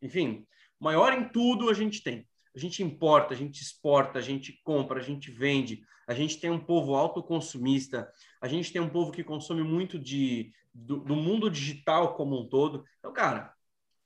enfim, 0.00 0.46
maior 0.78 1.12
em 1.12 1.28
tudo 1.28 1.68
a 1.68 1.74
gente 1.74 2.02
tem. 2.02 2.26
A 2.54 2.58
gente 2.58 2.82
importa, 2.82 3.34
a 3.34 3.36
gente 3.36 3.60
exporta, 3.60 4.18
a 4.18 4.22
gente 4.22 4.60
compra, 4.62 5.00
a 5.00 5.02
gente 5.02 5.30
vende. 5.30 5.82
A 6.06 6.14
gente 6.14 6.38
tem 6.38 6.50
um 6.50 6.58
povo 6.58 6.94
autoconsumista. 6.94 8.08
A 8.40 8.46
gente 8.46 8.72
tem 8.72 8.80
um 8.80 8.88
povo 8.88 9.10
que 9.10 9.24
consome 9.24 9.62
muito 9.62 9.98
de 9.98 10.52
do, 10.72 10.98
do 10.98 11.14
mundo 11.14 11.50
digital 11.50 12.14
como 12.14 12.40
um 12.40 12.48
todo. 12.48 12.84
Então, 12.98 13.12
cara, 13.12 13.52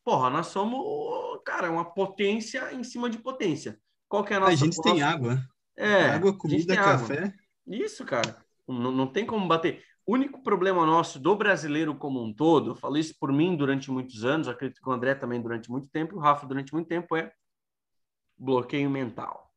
porra, 0.05 0.31
nós 0.31 0.49
somos, 0.49 1.41
cara, 1.45 1.71
uma 1.71 1.85
potência 1.85 2.73
em 2.73 2.85
cima 2.85 3.09
de 3.09 3.19
potência. 3.19 3.79
Qual 4.09 4.25
que 4.25 4.33
é 4.33 4.37
a 4.37 4.41
nossa 4.41 4.53
A 4.53 4.57
gente 4.57 4.81
tem 4.81 5.03
água. 5.03 5.43
É, 5.77 6.11
água, 6.11 6.37
comida, 6.37 6.75
café. 6.75 7.19
Água. 7.19 7.35
Isso, 7.67 8.05
cara. 8.05 8.45
Não, 8.67 8.91
não 8.91 9.07
tem 9.07 9.25
como 9.25 9.47
bater. 9.47 9.83
O 10.07 10.15
único 10.15 10.43
problema 10.43 10.87
nosso 10.87 11.19
do 11.19 11.37
brasileiro 11.37 11.95
como 11.95 12.23
um 12.23 12.33
todo, 12.33 12.71
eu 12.71 12.75
falei 12.75 13.01
isso 13.01 13.15
por 13.21 13.31
mim 13.31 13.55
durante 13.55 13.91
muitos 13.91 14.25
anos, 14.25 14.49
acredito 14.49 14.81
que 14.81 14.89
o 14.89 14.93
André 14.93 15.15
também 15.15 15.41
durante 15.41 15.71
muito 15.71 15.89
tempo, 15.89 16.17
o 16.17 16.19
Rafa 16.19 16.47
durante 16.47 16.73
muito 16.73 16.89
tempo, 16.89 17.15
é 17.15 17.31
bloqueio 18.39 18.89
mental. 18.89 19.53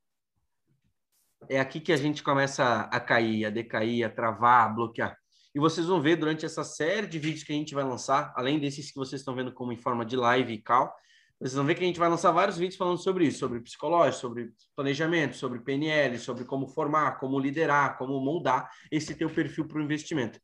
É 1.50 1.60
aqui 1.60 1.80
que 1.80 1.92
a 1.92 1.98
gente 1.98 2.24
começa 2.24 2.82
a 2.82 3.00
cair, 3.00 3.46
a 3.46 3.50
decair, 3.50 4.06
a 4.06 4.10
travar, 4.10 4.66
a 4.68 4.70
bloquear. 4.70 5.18
E 5.54 5.60
vocês 5.60 5.86
vão 5.86 6.02
ver 6.02 6.16
durante 6.16 6.46
essa 6.46 6.64
série 6.64 7.08
de 7.08 7.20
vídeos 7.20 7.44
que 7.44 7.52
a 7.52 7.56
gente 7.56 7.76
vai 7.76 7.84
lançar, 7.84 8.34
além 8.36 8.60
desses 8.60 8.90
que 8.90 8.98
vocês 8.98 9.22
estão 9.22 9.36
vendo 9.36 9.52
como 9.52 9.74
em 9.74 9.78
forma 9.78 10.06
de 10.06 10.16
live 10.16 10.54
e 10.54 10.62
cal, 10.62 10.96
Vocês 11.40 11.56
vão 11.56 11.66
ver 11.66 11.76
que 11.76 11.84
a 11.84 11.88
gente 11.88 12.00
vai 12.00 12.08
lançar 12.08 12.32
vários 12.32 12.58
vídeos 12.58 12.78
falando 12.78 13.00
sobre 13.00 13.26
isso, 13.26 13.40
sobre 13.40 13.60
psicológico, 13.60 14.22
sobre 14.22 14.54
planejamento, 14.76 15.36
sobre 15.36 15.60
PNL, 15.60 16.18
sobre 16.20 16.46
como 16.46 16.68
formar, 16.68 17.20
como 17.20 17.40
liderar, 17.40 17.98
como 17.98 18.20
moldar 18.24 18.70
esse 18.92 19.16
teu 19.16 19.30
perfil 19.30 19.68
para 19.68 19.80
o 19.80 19.82
investimento. 19.82 20.40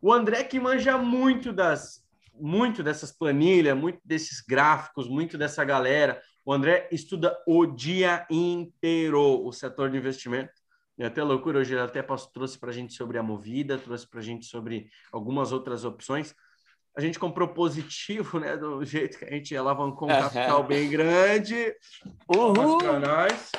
O 0.00 0.12
André 0.12 0.42
que 0.44 0.58
manja 0.58 0.96
muito 0.98 1.52
das 1.52 2.02
muito 2.40 2.82
dessas 2.82 3.12
planilhas, 3.12 3.76
muito 3.76 4.00
desses 4.04 4.40
gráficos, 4.40 5.08
muito 5.08 5.36
dessa 5.36 5.62
galera. 5.64 6.20
O 6.50 6.52
André 6.52 6.88
estuda 6.90 7.38
o 7.46 7.64
dia 7.64 8.26
inteiro 8.28 9.46
o 9.46 9.52
setor 9.52 9.88
de 9.88 9.96
investimento. 9.96 10.50
É 10.98 11.06
até 11.06 11.22
loucura, 11.22 11.60
hoje 11.60 11.74
ele 11.74 11.80
até 11.80 12.02
trouxe 12.02 12.58
para 12.58 12.70
a 12.70 12.72
gente 12.72 12.92
sobre 12.92 13.18
a 13.18 13.22
Movida, 13.22 13.78
trouxe 13.78 14.04
para 14.04 14.18
a 14.18 14.22
gente 14.22 14.46
sobre 14.46 14.90
algumas 15.12 15.52
outras 15.52 15.84
opções. 15.84 16.34
A 16.96 17.00
gente 17.00 17.20
comprou 17.20 17.46
positivo, 17.46 18.40
né? 18.40 18.56
Do 18.56 18.84
jeito 18.84 19.16
que 19.16 19.26
a 19.26 19.30
gente 19.30 19.56
alavancou 19.56 20.08
um 20.08 20.10
capital 20.10 20.64
bem 20.64 20.90
grande. 20.90 21.72
Uhul! 22.28 22.78
Canais. 22.78 23.52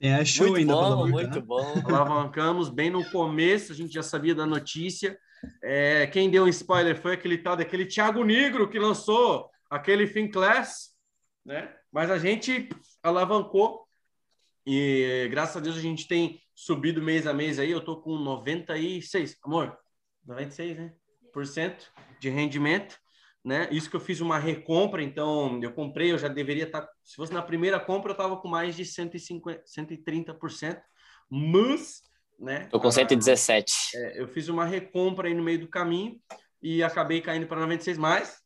É, 0.00 0.24
show 0.24 0.48
muito 0.48 0.58
ainda. 0.58 0.74
bom, 0.74 1.06
muito 1.06 1.40
bom. 1.40 1.74
Alavancamos 1.86 2.70
bem 2.70 2.90
no 2.90 3.08
começo, 3.08 3.70
a 3.70 3.76
gente 3.76 3.92
já 3.92 4.02
sabia 4.02 4.34
da 4.34 4.44
notícia. 4.44 5.16
É, 5.62 6.08
quem 6.08 6.28
deu 6.28 6.42
um 6.42 6.48
spoiler 6.48 7.00
foi 7.00 7.12
aquele 7.12 7.38
tal 7.38 7.54
daquele 7.54 7.86
Thiago 7.86 8.24
Negro 8.24 8.68
que 8.68 8.80
lançou 8.80 9.48
aquele 9.70 10.08
Finclass, 10.08 10.97
né? 11.44 11.74
Mas 11.90 12.10
a 12.10 12.18
gente 12.18 12.68
alavancou 13.02 13.86
e 14.66 15.28
graças 15.30 15.56
a 15.56 15.60
Deus 15.60 15.76
a 15.76 15.80
gente 15.80 16.06
tem 16.06 16.40
subido 16.54 17.00
mês 17.00 17.26
a 17.26 17.32
mês 17.32 17.58
aí. 17.58 17.70
Eu 17.70 17.80
tô 17.80 18.00
com 18.00 18.18
96, 18.18 19.36
amor, 19.42 19.76
96, 20.26 20.76
né? 20.76 20.94
Por 21.32 21.46
cento 21.46 21.90
de 22.20 22.28
rendimento, 22.28 22.98
né? 23.44 23.68
Isso 23.70 23.88
que 23.88 23.96
eu 23.96 24.00
fiz 24.00 24.20
uma 24.20 24.38
recompra, 24.38 25.02
então 25.02 25.58
eu 25.62 25.72
comprei, 25.72 26.12
eu 26.12 26.18
já 26.18 26.28
deveria 26.28 26.64
estar. 26.64 26.82
Tá, 26.82 26.92
se 27.02 27.16
fosse 27.16 27.32
na 27.32 27.42
primeira 27.42 27.80
compra, 27.80 28.12
eu 28.12 28.16
tava 28.16 28.36
com 28.36 28.48
mais 28.48 28.76
de 28.76 28.84
150, 28.84 29.64
130%, 29.64 30.80
mas 31.30 32.02
né? 32.38 32.66
Tô 32.66 32.78
com 32.78 32.90
117. 32.90 33.74
Ah, 33.94 33.98
é, 33.98 34.20
eu 34.20 34.28
fiz 34.28 34.48
uma 34.48 34.64
recompra 34.64 35.28
aí 35.28 35.34
no 35.34 35.42
meio 35.42 35.60
do 35.60 35.68
caminho 35.68 36.20
e 36.62 36.82
acabei 36.82 37.20
caindo 37.20 37.46
para 37.46 37.60
96 37.60 37.98
mais. 37.98 38.40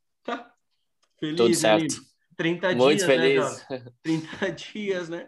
feliz, 1.21 1.37
Tudo 1.37 1.55
certo. 1.55 2.12
30 2.43 2.75
Muito 2.75 2.97
dias, 2.97 3.05
feliz. 3.05 3.67
né, 3.71 3.85
30 4.03 4.51
dias, 4.51 5.09
né? 5.09 5.27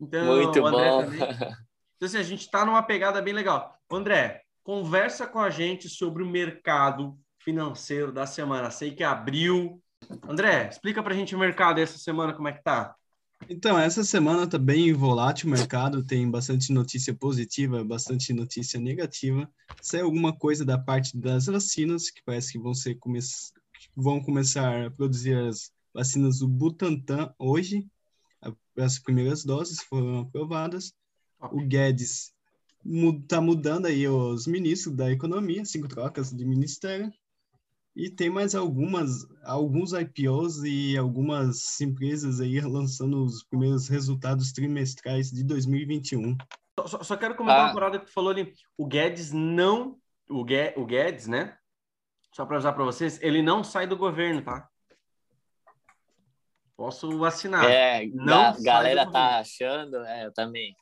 Então, 0.00 0.26
Muito 0.26 0.60
bom. 0.60 0.72
Também... 1.06 1.20
Então, 1.20 2.06
assim, 2.06 2.18
a 2.18 2.22
gente 2.22 2.40
está 2.40 2.64
numa 2.64 2.82
pegada 2.82 3.22
bem 3.22 3.32
legal. 3.32 3.76
André, 3.88 4.42
conversa 4.64 5.24
com 5.24 5.38
a 5.38 5.50
gente 5.50 5.88
sobre 5.88 6.20
o 6.20 6.26
mercado 6.26 7.16
financeiro 7.38 8.10
da 8.10 8.26
semana. 8.26 8.72
Sei 8.72 8.90
que 8.90 9.04
abriu. 9.04 9.80
André, 10.28 10.68
explica 10.68 11.00
para 11.00 11.14
a 11.14 11.16
gente 11.16 11.32
o 11.36 11.38
mercado 11.38 11.78
essa 11.78 11.96
semana, 11.96 12.32
como 12.32 12.48
é 12.48 12.52
que 12.52 12.62
tá? 12.64 12.92
Então, 13.48 13.78
essa 13.78 14.02
semana 14.02 14.42
está 14.42 14.58
bem 14.58 14.92
volátil 14.92 15.46
o 15.46 15.52
mercado, 15.52 16.02
tem 16.02 16.28
bastante 16.28 16.72
notícia 16.72 17.14
positiva, 17.14 17.84
bastante 17.84 18.32
notícia 18.32 18.80
negativa. 18.80 19.48
Sai 19.80 20.00
alguma 20.00 20.36
coisa 20.36 20.64
da 20.64 20.76
parte 20.76 21.16
das 21.16 21.46
vacinas, 21.46 22.10
que 22.10 22.20
parece 22.26 22.50
que 22.50 22.58
vão, 22.58 22.74
ser 22.74 22.96
come 22.96 23.20
vão 23.94 24.20
começar 24.20 24.86
a 24.86 24.90
produzir 24.90 25.36
as 25.36 25.70
vacinas 25.98 26.38
do 26.38 26.46
Butantan 26.46 27.34
hoje. 27.36 27.84
As 28.76 29.00
primeiras 29.00 29.44
doses 29.44 29.82
foram 29.82 30.20
aprovadas. 30.20 30.94
O 31.40 31.60
Guedes 31.60 32.32
está 32.84 33.40
mudando 33.40 33.86
aí 33.86 34.06
os 34.06 34.46
ministros 34.46 34.94
da 34.94 35.10
economia, 35.10 35.64
cinco 35.64 35.88
trocas 35.88 36.30
de 36.30 36.44
ministério. 36.44 37.12
E 37.96 38.08
tem 38.08 38.30
mais 38.30 38.54
algumas, 38.54 39.26
alguns 39.42 39.92
IPOs 39.92 40.62
e 40.62 40.96
algumas 40.96 41.80
empresas 41.80 42.40
aí 42.40 42.60
lançando 42.60 43.24
os 43.24 43.42
primeiros 43.42 43.88
resultados 43.88 44.52
trimestrais 44.52 45.32
de 45.32 45.42
2021. 45.42 46.36
Só, 46.86 47.02
só 47.02 47.16
quero 47.16 47.34
comentar 47.34 47.62
ah. 47.62 47.64
uma 47.64 47.74
parada 47.74 47.98
que 47.98 48.06
tu 48.06 48.12
falou 48.12 48.30
ali. 48.30 48.54
O 48.76 48.86
Guedes 48.86 49.32
não. 49.32 49.98
O, 50.30 50.44
Guedes, 50.44 51.26
né? 51.26 51.58
Só 52.32 52.46
para 52.46 52.58
usar 52.58 52.72
para 52.72 52.84
vocês, 52.84 53.20
ele 53.20 53.42
não 53.42 53.64
sai 53.64 53.88
do 53.88 53.96
governo, 53.96 54.42
tá? 54.42 54.68
Posso 56.78 57.24
assinar. 57.24 57.68
É, 57.68 58.06
não 58.06 58.50
a 58.50 58.56
galera 58.62 59.10
tá 59.10 59.40
achando, 59.40 59.96
é, 60.04 60.26
eu 60.26 60.32
também. 60.32 60.76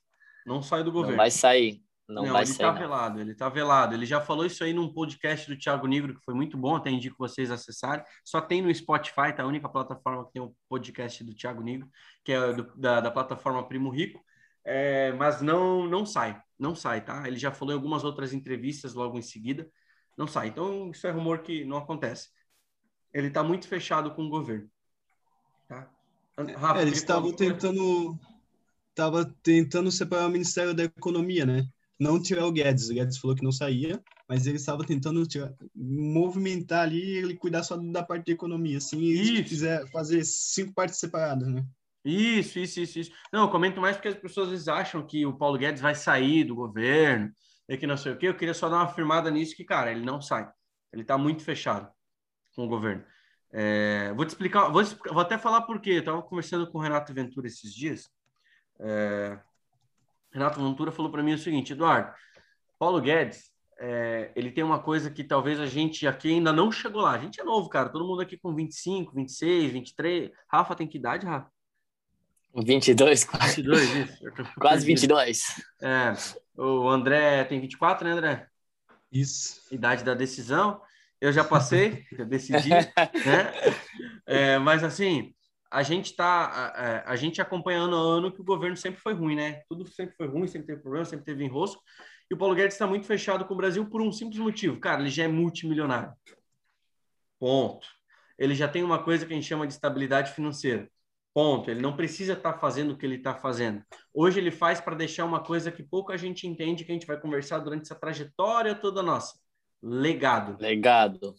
Não 0.44 0.60
sai 0.60 0.84
do 0.84 0.92
governo. 0.92 1.12
Não 1.12 1.16
vai 1.16 1.30
sair. 1.30 1.80
Não, 2.06 2.22
não 2.22 2.32
vai 2.34 2.42
ele 2.42 2.52
ser, 2.52 2.58
tá 2.58 2.70
não. 2.70 2.78
velado, 2.78 3.18
ele 3.18 3.34
tá 3.34 3.48
velado. 3.48 3.94
Ele 3.94 4.04
já 4.04 4.20
falou 4.20 4.44
isso 4.44 4.62
aí 4.62 4.74
num 4.74 4.92
podcast 4.92 5.48
do 5.48 5.58
Thiago 5.58 5.86
Negro, 5.86 6.14
que 6.14 6.22
foi 6.22 6.34
muito 6.34 6.58
bom, 6.58 6.76
até 6.76 6.90
indico 6.90 7.16
vocês 7.18 7.50
acessarem. 7.50 8.04
Só 8.22 8.42
tem 8.42 8.60
no 8.60 8.72
Spotify, 8.72 9.34
tá? 9.34 9.42
A 9.42 9.46
única 9.46 9.70
plataforma 9.70 10.26
que 10.26 10.32
tem 10.32 10.42
o 10.42 10.48
um 10.48 10.54
podcast 10.68 11.24
do 11.24 11.34
Thiago 11.34 11.62
Negro, 11.62 11.88
que 12.22 12.30
é 12.30 12.52
do, 12.52 12.76
da, 12.76 13.00
da 13.00 13.10
plataforma 13.10 13.66
Primo 13.66 13.88
Rico. 13.88 14.22
É, 14.66 15.12
mas 15.12 15.40
não, 15.40 15.86
não 15.86 16.04
sai, 16.04 16.38
não 16.58 16.74
sai, 16.74 17.02
tá? 17.02 17.26
Ele 17.26 17.38
já 17.38 17.50
falou 17.50 17.72
em 17.72 17.76
algumas 17.78 18.04
outras 18.04 18.34
entrevistas 18.34 18.92
logo 18.92 19.16
em 19.16 19.22
seguida, 19.22 19.66
não 20.14 20.26
sai. 20.26 20.48
Então, 20.48 20.90
isso 20.90 21.06
é 21.06 21.10
rumor 21.10 21.38
que 21.38 21.64
não 21.64 21.78
acontece. 21.78 22.28
Ele 23.14 23.30
tá 23.30 23.42
muito 23.42 23.66
fechado 23.66 24.14
com 24.14 24.26
o 24.26 24.28
governo. 24.28 24.70
Tá? 25.68 25.90
Rafa, 26.56 26.80
é, 26.80 26.82
eles 26.82 26.98
estavam 26.98 27.32
tentando, 27.32 28.18
tava 28.94 29.24
tentando 29.42 29.90
separar 29.90 30.26
o 30.26 30.30
Ministério 30.30 30.74
da 30.74 30.84
Economia, 30.84 31.46
né? 31.46 31.68
não 31.98 32.20
tirar 32.20 32.46
o 32.46 32.52
Guedes. 32.52 32.88
O 32.88 32.94
Guedes 32.94 33.18
falou 33.18 33.36
que 33.36 33.44
não 33.44 33.52
saía, 33.52 34.02
mas 34.28 34.46
ele 34.46 34.56
estava 34.56 34.84
tentando 34.84 35.26
tirar, 35.26 35.52
movimentar 35.74 36.82
ali 36.82 37.16
ele 37.16 37.36
cuidar 37.36 37.62
só 37.62 37.76
da 37.76 38.02
parte 38.02 38.26
de 38.26 38.32
economia, 38.32 38.78
assim, 38.78 39.00
e 39.00 39.42
quiser 39.42 39.86
fazer 39.90 40.24
cinco 40.24 40.72
partes 40.74 40.98
separadas, 40.98 41.48
né? 41.48 41.64
Isso, 42.04 42.58
isso, 42.58 42.80
isso, 42.80 42.98
isso. 43.00 43.12
Não, 43.32 43.42
eu 43.42 43.50
comento 43.50 43.80
mais 43.80 43.96
porque 43.96 44.08
as 44.08 44.14
pessoas 44.14 44.46
às 44.46 44.52
vezes 44.52 44.68
acham 44.68 45.04
que 45.04 45.26
o 45.26 45.36
Paulo 45.36 45.58
Guedes 45.58 45.82
vai 45.82 45.94
sair 45.94 46.44
do 46.44 46.54
governo, 46.54 47.32
e 47.68 47.76
que 47.76 47.86
não 47.86 47.96
sei 47.96 48.12
o 48.12 48.16
quê. 48.16 48.28
Eu 48.28 48.36
queria 48.36 48.54
só 48.54 48.68
dar 48.68 48.76
uma 48.76 48.84
afirmada 48.84 49.28
nisso 49.28 49.56
que, 49.56 49.64
cara, 49.64 49.90
ele 49.90 50.04
não 50.04 50.20
sai. 50.20 50.48
Ele 50.92 51.02
está 51.02 51.18
muito 51.18 51.42
fechado 51.42 51.90
com 52.54 52.64
o 52.64 52.68
governo. 52.68 53.04
É, 53.58 54.12
vou 54.12 54.26
te 54.26 54.28
explicar, 54.28 54.68
vou, 54.68 54.84
vou, 54.84 55.20
até 55.20 55.38
falar 55.38 55.62
por 55.62 55.80
quê. 55.80 55.92
Eu 55.92 56.00
estava 56.00 56.22
conversando 56.22 56.70
com 56.70 56.76
o 56.76 56.80
Renato 56.80 57.14
Ventura 57.14 57.46
esses 57.46 57.74
dias. 57.74 58.10
É, 58.78 59.38
Renato 60.30 60.62
Ventura 60.62 60.92
falou 60.92 61.10
para 61.10 61.22
mim 61.22 61.32
o 61.32 61.38
seguinte, 61.38 61.72
Eduardo, 61.72 62.12
Paulo 62.78 63.00
Guedes, 63.00 63.50
é, 63.78 64.30
ele 64.36 64.50
tem 64.50 64.62
uma 64.62 64.78
coisa 64.78 65.10
que 65.10 65.24
talvez 65.24 65.58
a 65.58 65.64
gente 65.64 66.06
aqui 66.06 66.34
ainda 66.34 66.52
não 66.52 66.70
chegou 66.70 67.00
lá. 67.00 67.12
A 67.12 67.18
gente 67.18 67.40
é 67.40 67.44
novo, 67.44 67.70
cara. 67.70 67.88
Todo 67.88 68.06
mundo 68.06 68.20
aqui 68.20 68.36
com 68.36 68.54
25, 68.54 69.14
26, 69.14 69.72
23. 69.72 70.30
Rafa 70.52 70.74
tem 70.74 70.86
que 70.86 70.98
idade, 70.98 71.24
Rafa? 71.24 71.50
22, 72.54 73.24
quase. 73.24 73.62
22, 73.62 73.96
isso. 73.96 74.24
Quase 74.60 74.84
22. 74.84 75.62
É, 75.80 76.12
o 76.58 76.90
André 76.90 77.42
tem 77.44 77.58
24, 77.58 78.06
né, 78.06 78.12
André? 78.12 78.48
Isso. 79.10 79.62
Idade 79.72 80.04
da 80.04 80.12
decisão. 80.12 80.78
Eu 81.20 81.32
já 81.32 81.42
passei, 81.42 82.04
já 82.12 82.24
decidi, 82.24 82.70
né? 82.70 82.86
É, 84.28 84.58
mas 84.58 84.82
assim, 84.82 85.32
a 85.70 85.84
gente 85.84 86.06
está 86.06 86.26
a, 86.26 87.12
a, 87.12 87.16
gente 87.16 87.40
acompanhando 87.40 87.94
ano 87.94 88.32
que 88.32 88.40
o 88.40 88.44
governo 88.44 88.76
sempre 88.76 89.00
foi 89.00 89.14
ruim, 89.14 89.36
né? 89.36 89.62
Tudo 89.68 89.86
sempre 89.86 90.16
foi 90.16 90.26
ruim, 90.26 90.48
sempre 90.48 90.66
teve 90.66 90.82
problema, 90.82 91.04
sempre 91.04 91.24
teve 91.24 91.44
enrosco. 91.44 91.80
E 92.30 92.34
o 92.34 92.36
Paulo 92.36 92.54
Guedes 92.54 92.74
está 92.74 92.86
muito 92.86 93.06
fechado 93.06 93.44
com 93.44 93.54
o 93.54 93.56
Brasil 93.56 93.88
por 93.88 94.02
um 94.02 94.10
simples 94.10 94.40
motivo. 94.40 94.80
Cara, 94.80 95.00
ele 95.00 95.10
já 95.10 95.24
é 95.24 95.28
multimilionário. 95.28 96.12
Ponto. 97.38 97.86
Ele 98.38 98.54
já 98.54 98.66
tem 98.66 98.82
uma 98.82 99.02
coisa 99.02 99.24
que 99.24 99.32
a 99.32 99.36
gente 99.36 99.46
chama 99.46 99.66
de 99.66 99.72
estabilidade 99.72 100.32
financeira. 100.32 100.90
Ponto. 101.32 101.70
Ele 101.70 101.80
não 101.80 101.96
precisa 101.96 102.32
estar 102.32 102.54
tá 102.54 102.58
fazendo 102.58 102.92
o 102.92 102.96
que 102.96 103.06
ele 103.06 103.16
está 103.16 103.34
fazendo. 103.34 103.82
Hoje 104.12 104.40
ele 104.40 104.50
faz 104.50 104.80
para 104.80 104.96
deixar 104.96 105.24
uma 105.24 105.40
coisa 105.42 105.70
que 105.70 105.82
pouca 105.82 106.18
gente 106.18 106.46
entende, 106.46 106.84
que 106.84 106.90
a 106.90 106.94
gente 106.94 107.06
vai 107.06 107.20
conversar 107.20 107.60
durante 107.60 107.82
essa 107.82 107.94
trajetória 107.94 108.74
toda 108.74 109.02
nossa. 109.02 109.38
Legado. 109.82 110.56
Legado. 110.60 111.34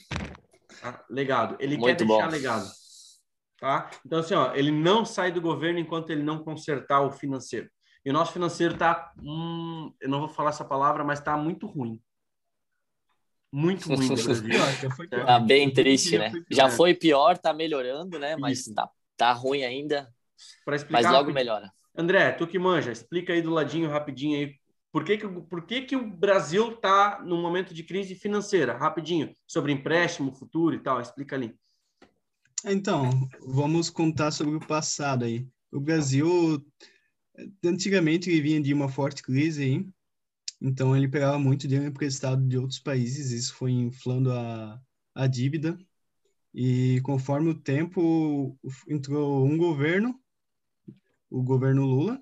Tá? 0.81 1.05
Legado. 1.09 1.57
Ele 1.59 1.77
muito 1.77 1.97
quer 1.97 2.05
deixar 2.05 2.25
bom. 2.25 2.31
legado. 2.31 2.67
Tá? 3.59 3.89
Então, 4.05 4.19
assim, 4.19 4.35
ó, 4.35 4.53
ele 4.53 4.71
não 4.71 5.03
sai 5.03 5.31
do 5.31 5.41
governo 5.41 5.79
enquanto 5.79 6.11
ele 6.11 6.23
não 6.23 6.43
consertar 6.43 7.01
o 7.01 7.11
financeiro. 7.11 7.69
E 8.05 8.09
o 8.09 8.13
nosso 8.13 8.31
financeiro 8.31 8.73
está, 8.73 9.11
hum, 9.19 9.91
eu 9.99 10.07
não 10.07 10.19
vou 10.19 10.29
falar 10.29 10.51
essa 10.51 10.63
palavra, 10.63 11.03
mas 11.03 11.19
está 11.19 11.35
muito 11.35 11.65
ruim. 11.65 11.99
Muito 13.51 13.87
ruim 13.87 14.09
no 14.09 14.15
Brasil. 14.23 14.49
Tá 15.09 15.39
bem 15.39 15.73
triste, 15.73 16.17
né? 16.17 16.31
Já 16.49 16.69
foi 16.69 16.93
pior, 16.93 17.37
tá 17.37 17.53
melhorando, 17.53 18.19
né? 18.19 18.35
Mas 18.37 18.65
tá, 18.65 18.89
tá 19.17 19.33
ruim 19.33 19.63
ainda. 19.63 20.07
Mas 20.89 21.09
logo 21.09 21.31
melhora. 21.31 21.71
André, 21.95 22.31
tu 22.31 22.45
que 22.45 22.59
manja, 22.59 22.91
explica 22.91 23.33
aí 23.33 23.41
do 23.41 23.49
ladinho 23.49 23.89
rapidinho 23.89 24.37
aí. 24.37 24.53
Por 24.97 25.03
que, 25.03 25.15
que, 25.15 25.27
por 25.27 25.61
que, 25.67 25.81
que 25.83 25.95
o 25.95 26.09
Brasil 26.09 26.71
está 26.71 27.21
num 27.23 27.39
momento 27.39 27.71
de 27.71 27.83
crise 27.83 28.15
financeira? 28.15 28.75
Rapidinho, 28.75 29.31
sobre 29.45 29.71
empréstimo, 29.71 30.33
futuro 30.33 30.75
e 30.75 30.79
tal, 30.79 30.99
explica 30.99 31.35
ali. 31.35 31.55
Então, 32.65 33.07
vamos 33.45 33.91
contar 33.91 34.31
sobre 34.31 34.55
o 34.55 34.59
passado 34.59 35.23
aí. 35.23 35.47
O 35.71 35.79
Brasil, 35.79 36.65
antigamente, 37.63 38.27
ele 38.31 38.41
vinha 38.41 38.59
de 38.59 38.73
uma 38.73 38.89
forte 38.89 39.21
crise 39.21 39.65
aí, 39.65 39.87
então 40.59 40.97
ele 40.97 41.07
pegava 41.07 41.37
muito 41.37 41.67
dinheiro 41.67 41.91
emprestado 41.91 42.43
de 42.47 42.57
outros 42.57 42.79
países, 42.79 43.29
isso 43.29 43.53
foi 43.53 43.73
inflando 43.73 44.33
a, 44.33 44.81
a 45.13 45.27
dívida, 45.27 45.77
E 46.51 47.01
conforme 47.01 47.51
o 47.51 47.61
tempo, 47.61 48.57
entrou 48.87 49.45
um 49.45 49.59
governo, 49.59 50.19
o 51.29 51.43
governo 51.43 51.85
Lula, 51.85 52.19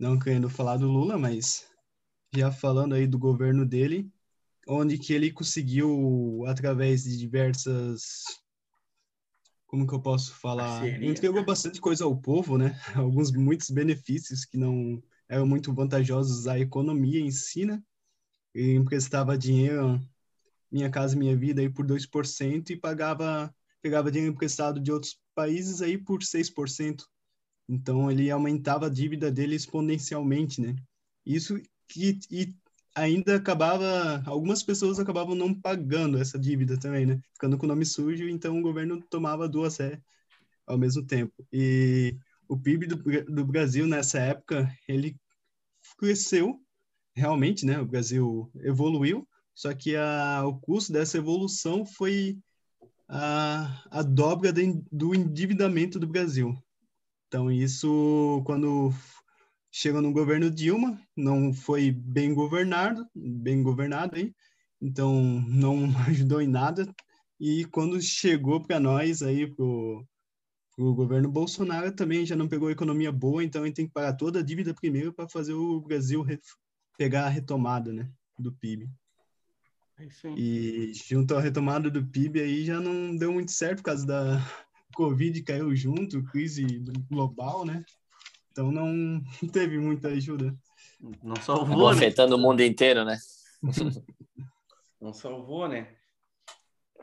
não 0.00 0.18
querendo 0.18 0.50
falar 0.50 0.78
do 0.78 0.88
Lula, 0.88 1.16
mas 1.16 1.70
já 2.34 2.50
falando 2.50 2.94
aí 2.94 3.06
do 3.06 3.18
governo 3.18 3.66
dele, 3.66 4.10
onde 4.66 4.98
que 4.98 5.12
ele 5.12 5.30
conseguiu, 5.30 6.44
através 6.46 7.04
de 7.04 7.16
diversas 7.18 8.42
como 9.72 9.86
que 9.86 9.94
eu 9.94 10.02
posso 10.02 10.34
falar? 10.34 10.86
Entregou 11.02 11.42
bastante 11.46 11.80
coisa 11.80 12.04
ao 12.04 12.14
povo, 12.14 12.58
né? 12.58 12.78
Alguns 12.94 13.32
muitos 13.32 13.70
benefícios 13.70 14.44
que 14.44 14.58
não 14.58 15.02
eram 15.26 15.46
muito 15.46 15.72
vantajosos 15.72 16.46
à 16.46 16.58
economia 16.58 17.18
em 17.18 17.30
si, 17.30 17.64
né? 17.64 17.82
E 18.54 18.74
emprestava 18.74 19.36
dinheiro, 19.36 19.98
minha 20.70 20.90
casa, 20.90 21.16
minha 21.16 21.34
vida 21.34 21.62
aí 21.62 21.70
por 21.70 21.86
2% 21.86 22.68
e 22.68 22.76
pagava 22.76 23.54
pegava 23.80 24.12
dinheiro 24.12 24.34
emprestado 24.34 24.78
de 24.78 24.92
outros 24.92 25.18
países 25.34 25.80
aí 25.80 25.96
por 25.96 26.22
6%. 26.22 27.08
Então 27.66 28.10
ele 28.10 28.30
aumentava 28.30 28.86
a 28.86 28.90
dívida 28.90 29.32
dele 29.32 29.56
exponencialmente, 29.56 30.60
né? 30.60 30.76
Isso 31.24 31.58
que 31.92 32.18
e 32.30 32.54
ainda 32.94 33.36
acabava, 33.36 34.22
algumas 34.26 34.62
pessoas 34.62 34.98
acabavam 34.98 35.34
não 35.34 35.54
pagando 35.54 36.18
essa 36.18 36.38
dívida 36.38 36.78
também, 36.78 37.06
né? 37.06 37.20
Ficando 37.34 37.56
com 37.58 37.66
o 37.66 37.68
nome 37.68 37.84
sujo, 37.84 38.28
então 38.28 38.58
o 38.58 38.62
governo 38.62 39.02
tomava 39.10 39.48
duas 39.48 39.78
ré 39.78 40.00
ao 40.66 40.78
mesmo 40.78 41.04
tempo. 41.04 41.32
E 41.52 42.16
o 42.48 42.56
PIB 42.58 42.86
do, 42.86 42.96
do 43.24 43.44
Brasil 43.44 43.86
nessa 43.86 44.18
época, 44.18 44.70
ele 44.88 45.16
cresceu 45.98 46.60
realmente, 47.14 47.64
né? 47.66 47.78
O 47.78 47.86
Brasil 47.86 48.50
evoluiu, 48.60 49.26
só 49.54 49.74
que 49.74 49.96
a, 49.96 50.44
o 50.46 50.58
custo 50.58 50.92
dessa 50.92 51.18
evolução 51.18 51.84
foi 51.84 52.38
a, 53.08 53.84
a 53.90 54.02
dobra 54.02 54.52
de, 54.52 54.82
do 54.90 55.14
endividamento 55.14 55.98
do 55.98 56.06
Brasil. 56.06 56.56
Então, 57.28 57.50
isso, 57.50 58.42
quando 58.44 58.92
chegou 59.72 60.02
no 60.02 60.12
governo 60.12 60.50
Dilma, 60.50 61.00
não 61.16 61.52
foi 61.54 61.90
bem 61.90 62.34
governado, 62.34 63.08
bem 63.14 63.62
governado 63.62 64.16
aí, 64.16 64.34
então 64.80 65.22
não 65.48 65.84
ajudou 66.08 66.42
em 66.42 66.46
nada. 66.46 66.86
E 67.40 67.64
quando 67.64 68.00
chegou 68.00 68.62
para 68.62 68.78
nós 68.78 69.22
aí 69.22 69.50
pro, 69.50 70.06
pro 70.76 70.94
governo 70.94 71.28
Bolsonaro 71.30 71.90
também 71.90 72.26
já 72.26 72.36
não 72.36 72.46
pegou 72.46 72.70
economia 72.70 73.10
boa, 73.10 73.42
então 73.42 73.64
gente 73.64 73.74
tem 73.74 73.86
que 73.86 73.92
pagar 73.92 74.12
toda 74.12 74.40
a 74.40 74.42
dívida 74.42 74.74
primeiro 74.74 75.12
para 75.12 75.28
fazer 75.28 75.54
o 75.54 75.80
Brasil 75.80 76.24
pegar 76.98 77.24
a 77.24 77.30
retomada, 77.30 77.92
né, 77.92 78.08
do 78.38 78.52
PIB. 78.52 78.88
É 79.98 80.28
e 80.36 80.92
junto 80.94 81.34
à 81.34 81.40
retomada 81.40 81.90
do 81.90 82.04
PIB 82.04 82.40
aí 82.40 82.64
já 82.64 82.78
não 82.78 83.16
deu 83.16 83.32
muito 83.32 83.52
certo 83.52 83.78
por 83.78 83.84
causa 83.84 84.06
da 84.06 84.38
Covid 84.94 85.42
caiu 85.42 85.74
junto, 85.74 86.22
crise 86.24 86.84
global, 87.08 87.64
né? 87.64 87.82
Então 88.52 88.70
não 88.70 89.22
teve 89.50 89.78
muita 89.78 90.08
ajuda. 90.08 90.54
Não 91.22 91.36
salvou, 91.36 91.64
Acabou 91.64 91.90
né? 91.90 91.96
afetando 91.96 92.36
o 92.36 92.38
mundo 92.38 92.62
inteiro, 92.62 93.04
né? 93.04 93.18
não 95.00 95.12
salvou, 95.12 95.66
né? 95.66 95.88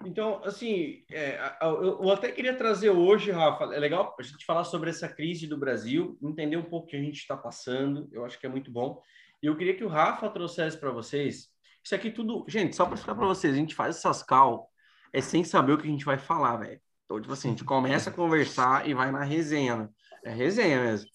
Então, 0.05 0.41
assim, 0.45 1.03
é, 1.11 1.37
eu 1.61 2.09
até 2.09 2.31
queria 2.31 2.55
trazer 2.55 2.89
hoje, 2.89 3.31
Rafa, 3.31 3.65
é 3.65 3.79
legal 3.79 4.15
a 4.17 4.23
gente 4.23 4.45
falar 4.45 4.63
sobre 4.63 4.89
essa 4.89 5.09
crise 5.09 5.45
do 5.45 5.57
Brasil, 5.57 6.17
entender 6.21 6.55
um 6.55 6.63
pouco 6.63 6.87
o 6.87 6.89
que 6.89 6.95
a 6.95 7.01
gente 7.01 7.17
está 7.17 7.35
passando, 7.35 8.07
eu 8.13 8.23
acho 8.23 8.39
que 8.39 8.45
é 8.45 8.49
muito 8.49 8.71
bom. 8.71 9.01
E 9.43 9.47
eu 9.47 9.57
queria 9.57 9.75
que 9.75 9.83
o 9.83 9.89
Rafa 9.89 10.29
trouxesse 10.29 10.77
para 10.77 10.91
vocês, 10.91 11.49
isso 11.83 11.93
aqui 11.93 12.11
tudo, 12.11 12.45
gente, 12.47 12.77
só 12.77 12.85
para 12.85 12.95
explicar 12.95 13.15
para 13.15 13.27
vocês, 13.27 13.53
a 13.53 13.57
gente 13.57 13.75
faz 13.75 13.97
essas 13.97 14.23
cal 14.23 14.69
é 15.11 15.19
sem 15.19 15.43
saber 15.43 15.73
o 15.73 15.77
que 15.77 15.87
a 15.87 15.91
gente 15.91 16.05
vai 16.05 16.17
falar, 16.17 16.57
velho. 16.57 16.79
Então, 17.03 17.19
tipo 17.19 17.33
assim, 17.33 17.49
a 17.49 17.51
gente 17.51 17.65
começa 17.65 18.09
a 18.09 18.13
conversar 18.13 18.87
e 18.87 18.93
vai 18.93 19.11
na 19.11 19.23
resenha, 19.23 19.75
né? 19.75 19.89
É 20.23 20.31
resenha 20.31 20.81
mesmo. 20.81 21.09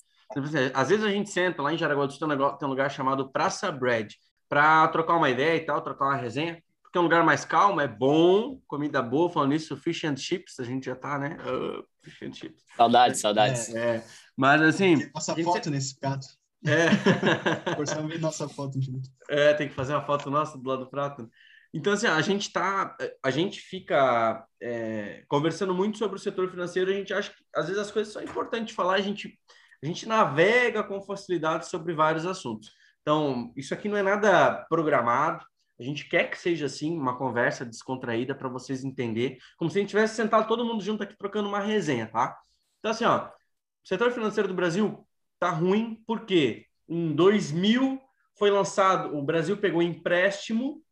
Às 0.73 0.89
vezes 0.89 1.05
a 1.05 1.11
gente 1.11 1.31
senta 1.31 1.63
lá 1.63 1.73
em 1.73 1.79
Jaraguá 1.79 2.07
do 2.07 2.13
Sul, 2.13 2.29
tem 2.29 2.67
um 2.67 2.71
lugar 2.71 2.91
chamado 2.91 3.31
Praça 3.31 3.71
Bread, 3.71 4.17
para 4.49 4.89
trocar 4.89 5.17
uma 5.17 5.31
ideia 5.31 5.57
e 5.57 5.61
tal, 5.61 5.83
trocar 5.83 6.07
uma 6.07 6.17
resenha, 6.17 6.63
porque 6.83 6.99
é 6.99 7.01
um 7.01 7.05
lugar 7.05 7.25
mais 7.25 7.45
calmo, 7.45 7.81
é 7.81 7.89
bom, 7.89 8.61
comida 8.67 9.03
boa, 9.03 9.31
falando 9.31 9.55
isso, 9.55 9.77
fish 9.77 10.05
and 10.05 10.17
chips, 10.17 10.61
a 10.61 10.65
gente 10.65 10.87
já 10.87 10.95
tá, 10.95 11.19
né? 11.19 11.37
Uh, 11.41 11.85
fish 12.03 12.23
and 12.23 12.33
chips. 12.33 12.63
Saudades, 12.77 13.21
saudades. 13.21 13.75
É, 13.75 13.97
é. 13.97 14.05
Mas 14.37 14.63
assim. 14.63 15.11
Nossa 15.15 15.35
foto 15.35 15.71
nesse 15.71 15.99
prato. 15.99 16.27
É. 16.67 16.87
Por 17.77 18.09
ver 18.09 18.21
nossa 18.21 18.49
foto 18.49 18.81
junto. 18.81 19.09
É, 19.29 19.53
tem 19.55 19.69
que 19.69 19.75
fazer 19.75 19.93
uma 19.93 20.05
foto 20.05 20.31
nossa 20.31 20.57
do 20.57 20.69
lado 20.69 20.85
do 20.85 20.91
prato. 20.91 21.29
Então, 21.73 21.93
assim, 21.93 22.07
a 22.07 22.21
gente 22.21 22.53
tá, 22.53 22.97
a 23.23 23.31
gente 23.31 23.61
fica 23.61 24.47
é, 24.63 25.25
conversando 25.29 25.75
muito 25.75 25.99
sobre 25.99 26.17
o 26.17 26.21
setor 26.21 26.49
financeiro, 26.49 26.91
a 26.91 26.95
gente 26.95 27.13
acha 27.13 27.31
que 27.31 27.37
às 27.55 27.67
vezes 27.67 27.83
as 27.83 27.91
coisas 27.91 28.13
são 28.13 28.23
importantes 28.23 28.69
de 28.69 28.75
falar, 28.75 28.95
a 28.95 29.01
gente 29.01 29.37
a 29.85 29.87
gente 29.87 30.09
navega 30.09 30.83
com 30.83 31.03
facilidade 31.03 31.69
sobre 31.69 31.93
vários 31.93 32.25
assuntos. 32.25 32.73
Então, 33.03 33.53
isso 33.55 33.75
aqui 33.75 33.87
não 33.87 33.99
é 33.99 34.03
nada 34.03 34.65
programado. 34.67 35.45
A 35.79 35.83
gente 35.83 36.09
quer 36.09 36.31
que 36.31 36.39
seja 36.39 36.65
assim, 36.67 36.97
uma 36.97 37.19
conversa 37.19 37.67
descontraída 37.67 38.35
para 38.35 38.49
vocês 38.49 38.83
entenderem, 38.83 39.37
como 39.59 39.71
se 39.71 39.77
a 39.77 39.81
gente 39.83 39.91
tivesse 39.91 40.17
sentado 40.17 40.49
todo 40.49 40.65
mundo 40.65 40.83
junto 40.83 41.03
aqui 41.03 41.15
trocando 41.19 41.49
uma 41.49 41.61
resenha, 41.61 42.07
tá? 42.07 42.35
Então, 42.79 42.93
assim, 42.93 43.05
ó, 43.05 43.27
o 43.27 43.87
setor 43.87 44.11
financeiro 44.11 44.49
do 44.49 44.55
Brasil 44.55 45.07
tá 45.39 45.51
ruim 45.51 46.03
porque 46.07 46.67
em 46.89 47.15
2000 47.15 48.01
foi 48.39 48.51
lançado, 48.51 49.15
o 49.15 49.23
Brasil 49.23 49.59
pegou 49.59 49.83
empréstimo 49.83 50.83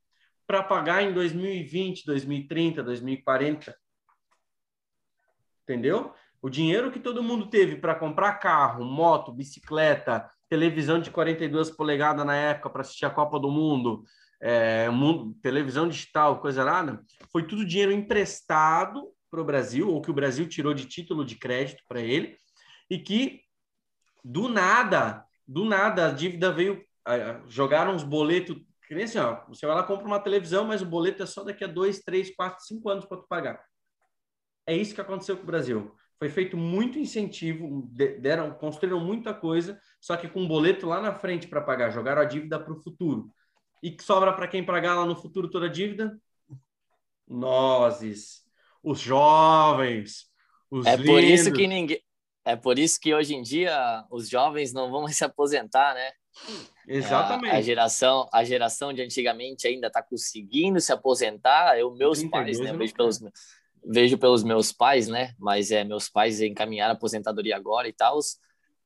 para 0.46 0.62
pagar 0.62 1.02
em 1.02 1.14
2020, 1.14 2.04
2030, 2.04 2.82
2040. 2.82 3.74
Entendeu? 5.62 6.12
O 6.42 6.50
dinheiro 6.50 6.90
que 6.90 6.98
todo 6.98 7.22
mundo 7.22 7.46
teve 7.48 7.76
para 7.76 7.94
comprar 7.94 8.32
carro, 8.34 8.84
moto, 8.84 9.32
bicicleta, 9.32 10.28
televisão 10.48 11.00
de 11.00 11.08
42 11.08 11.70
polegadas 11.70 12.26
na 12.26 12.34
época 12.34 12.68
para 12.68 12.80
assistir 12.82 13.06
a 13.06 13.10
Copa 13.10 13.38
do 13.38 13.48
Mundo, 13.48 14.02
é, 14.40 14.90
mundo, 14.90 15.38
televisão 15.40 15.88
digital, 15.88 16.40
coisa 16.40 16.64
nada, 16.64 17.00
foi 17.30 17.46
tudo 17.46 17.64
dinheiro 17.64 17.92
emprestado 17.92 19.08
para 19.30 19.40
o 19.40 19.44
Brasil, 19.44 19.88
ou 19.88 20.02
que 20.02 20.10
o 20.10 20.14
Brasil 20.14 20.48
tirou 20.48 20.74
de 20.74 20.84
título 20.84 21.24
de 21.24 21.36
crédito 21.36 21.84
para 21.86 22.00
ele, 22.00 22.36
e 22.90 22.98
que 22.98 23.42
do 24.24 24.48
nada, 24.48 25.24
do 25.46 25.64
nada, 25.64 26.08
a 26.08 26.12
dívida 26.12 26.50
veio, 26.50 26.84
jogaram 27.46 27.94
os 27.94 28.02
boletos, 28.02 28.56
que 28.88 28.96
nem 28.96 29.04
assim, 29.04 29.18
ó, 29.18 29.44
você 29.46 29.64
vai 29.64 29.76
lá 29.76 29.84
compra 29.84 30.06
uma 30.06 30.18
televisão, 30.18 30.64
mas 30.64 30.82
o 30.82 30.86
boleto 30.86 31.22
é 31.22 31.26
só 31.26 31.44
daqui 31.44 31.62
a 31.62 31.68
dois, 31.68 32.00
três, 32.00 32.34
quatro, 32.34 32.64
cinco 32.64 32.88
anos 32.90 33.04
para 33.06 33.18
tu 33.18 33.28
pagar. 33.28 33.64
É 34.66 34.76
isso 34.76 34.92
que 34.92 35.00
aconteceu 35.00 35.36
com 35.36 35.44
o 35.44 35.46
Brasil 35.46 35.94
foi 36.22 36.28
feito 36.28 36.56
muito 36.56 37.00
incentivo, 37.00 37.90
deram, 38.20 38.52
construíram 38.52 39.00
muita 39.00 39.34
coisa, 39.34 39.76
só 40.00 40.16
que 40.16 40.28
com 40.28 40.42
um 40.42 40.46
boleto 40.46 40.86
lá 40.86 41.00
na 41.00 41.12
frente 41.12 41.48
para 41.48 41.60
pagar, 41.60 41.90
jogaram 41.90 42.22
a 42.22 42.24
dívida 42.24 42.60
para 42.60 42.72
o 42.72 42.80
futuro. 42.80 43.28
E 43.82 43.90
que 43.90 44.04
sobra 44.04 44.32
para 44.32 44.46
quem 44.46 44.64
pagar 44.64 44.94
lá 44.94 45.04
no 45.04 45.16
futuro 45.16 45.50
toda 45.50 45.66
a 45.66 45.68
dívida? 45.68 46.16
Nós, 47.26 48.44
os 48.84 49.00
jovens, 49.00 50.26
os 50.70 50.86
É 50.86 50.94
lindos. 50.94 51.10
por 51.10 51.24
isso 51.24 51.52
que 51.52 51.66
ninguém 51.66 52.00
é 52.44 52.54
por 52.54 52.78
isso 52.78 53.00
que 53.00 53.12
hoje 53.12 53.34
em 53.34 53.42
dia 53.42 54.04
os 54.08 54.28
jovens 54.28 54.72
não 54.72 54.92
vão 54.92 55.08
se 55.08 55.24
aposentar, 55.24 55.92
né? 55.92 56.08
Exatamente. 56.86 57.52
A, 57.52 57.58
a 57.58 57.60
geração, 57.62 58.28
a 58.32 58.44
geração 58.44 58.92
de 58.92 59.02
antigamente 59.02 59.66
ainda 59.66 59.88
está 59.88 60.00
conseguindo 60.00 60.80
se 60.80 60.92
aposentar. 60.92 61.76
Eu, 61.80 61.92
meus 61.96 62.22
pais, 62.22 62.60
né? 62.60 62.70
Eu 62.70 62.78
vejo 62.78 62.94
pelos, 62.94 63.18
vejo 63.84 64.18
pelos 64.18 64.42
meus 64.42 64.72
pais, 64.72 65.08
né? 65.08 65.34
Mas 65.38 65.70
é, 65.70 65.84
meus 65.84 66.08
pais 66.08 66.40
encaminharam 66.40 66.92
a 66.92 66.96
aposentadoria 66.96 67.56
agora 67.56 67.88
e 67.88 67.92
tal, 67.92 68.18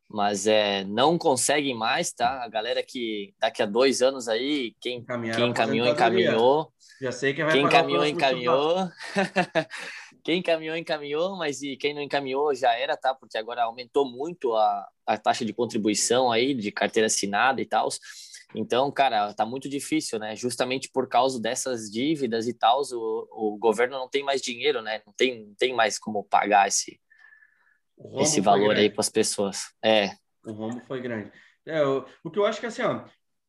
mas 0.09 0.47
é, 0.47 0.85
não 0.85 1.19
conseguem 1.19 1.75
mais, 1.75 2.13
tá? 2.13 2.45
A 2.45 2.49
galera 2.49 2.83
que 2.83 3.35
daqui 3.41 3.63
a 3.63 3.67
dois 3.67 4.03
anos 4.03 4.29
aí, 4.29 4.75
quem, 4.81 5.05
quem 5.05 5.49
encaminhou, 5.49 5.89
encaminhou. 5.89 6.73
Já 7.01 7.13
sei 7.13 7.35
que 7.35 7.43
vai 7.43 7.53
Quem 7.53 7.65
encaminhou, 7.65 8.07
encaminhou. 8.07 8.89
quem 10.25 10.39
encaminhou, 10.39 10.77
encaminhou, 10.77 11.37
mas 11.37 11.61
e 11.63 11.77
quem 11.77 11.93
não 11.93 12.01
encaminhou 12.01 12.55
já 12.55 12.73
era, 12.73 12.97
tá? 12.97 13.15
Porque 13.15 13.37
agora 13.37 13.65
aumentou 13.65 14.11
muito 14.11 14.55
a, 14.55 14.89
a 15.07 15.19
taxa 15.19 15.45
de 15.45 15.53
contribuição 15.53 16.31
aí, 16.31 16.55
de 16.55 16.73
carteira 16.73 17.07
assinada 17.07 17.61
e 17.61 17.67
tal. 17.67 17.89
Então, 18.55 18.91
cara, 18.91 19.35
tá 19.35 19.45
muito 19.45 19.69
difícil, 19.69 20.19
né? 20.19 20.37
Justamente 20.37 20.89
por 20.91 21.09
causa 21.09 21.41
dessas 21.41 21.91
dívidas 21.91 22.47
e 22.47 22.55
tal, 22.55 22.81
o, 22.93 23.29
o 23.55 23.59
governo 23.59 23.99
não 23.99 24.09
tem 24.09 24.23
mais 24.23 24.41
dinheiro, 24.41 24.81
né? 24.81 25.03
Não 25.07 25.13
tem, 25.13 25.47
não 25.47 25.55
tem 25.55 25.75
mais 25.75 25.99
como 25.99 26.25
pagar 26.25 26.69
esse, 26.69 27.01
esse 28.19 28.41
valor 28.41 28.77
aí 28.77 28.89
para 28.89 29.01
as 29.01 29.09
pessoas. 29.09 29.75
É. 29.83 30.11
O 30.45 30.53
rombo 30.53 30.81
foi 30.87 31.01
grande. 31.01 31.33
É, 31.67 31.85
o, 31.85 32.07
o 32.23 32.31
que 32.31 32.39
eu 32.39 32.47
acho 32.47 32.61
que 32.61 32.67
assim, 32.67 32.83
ó, 32.83 33.05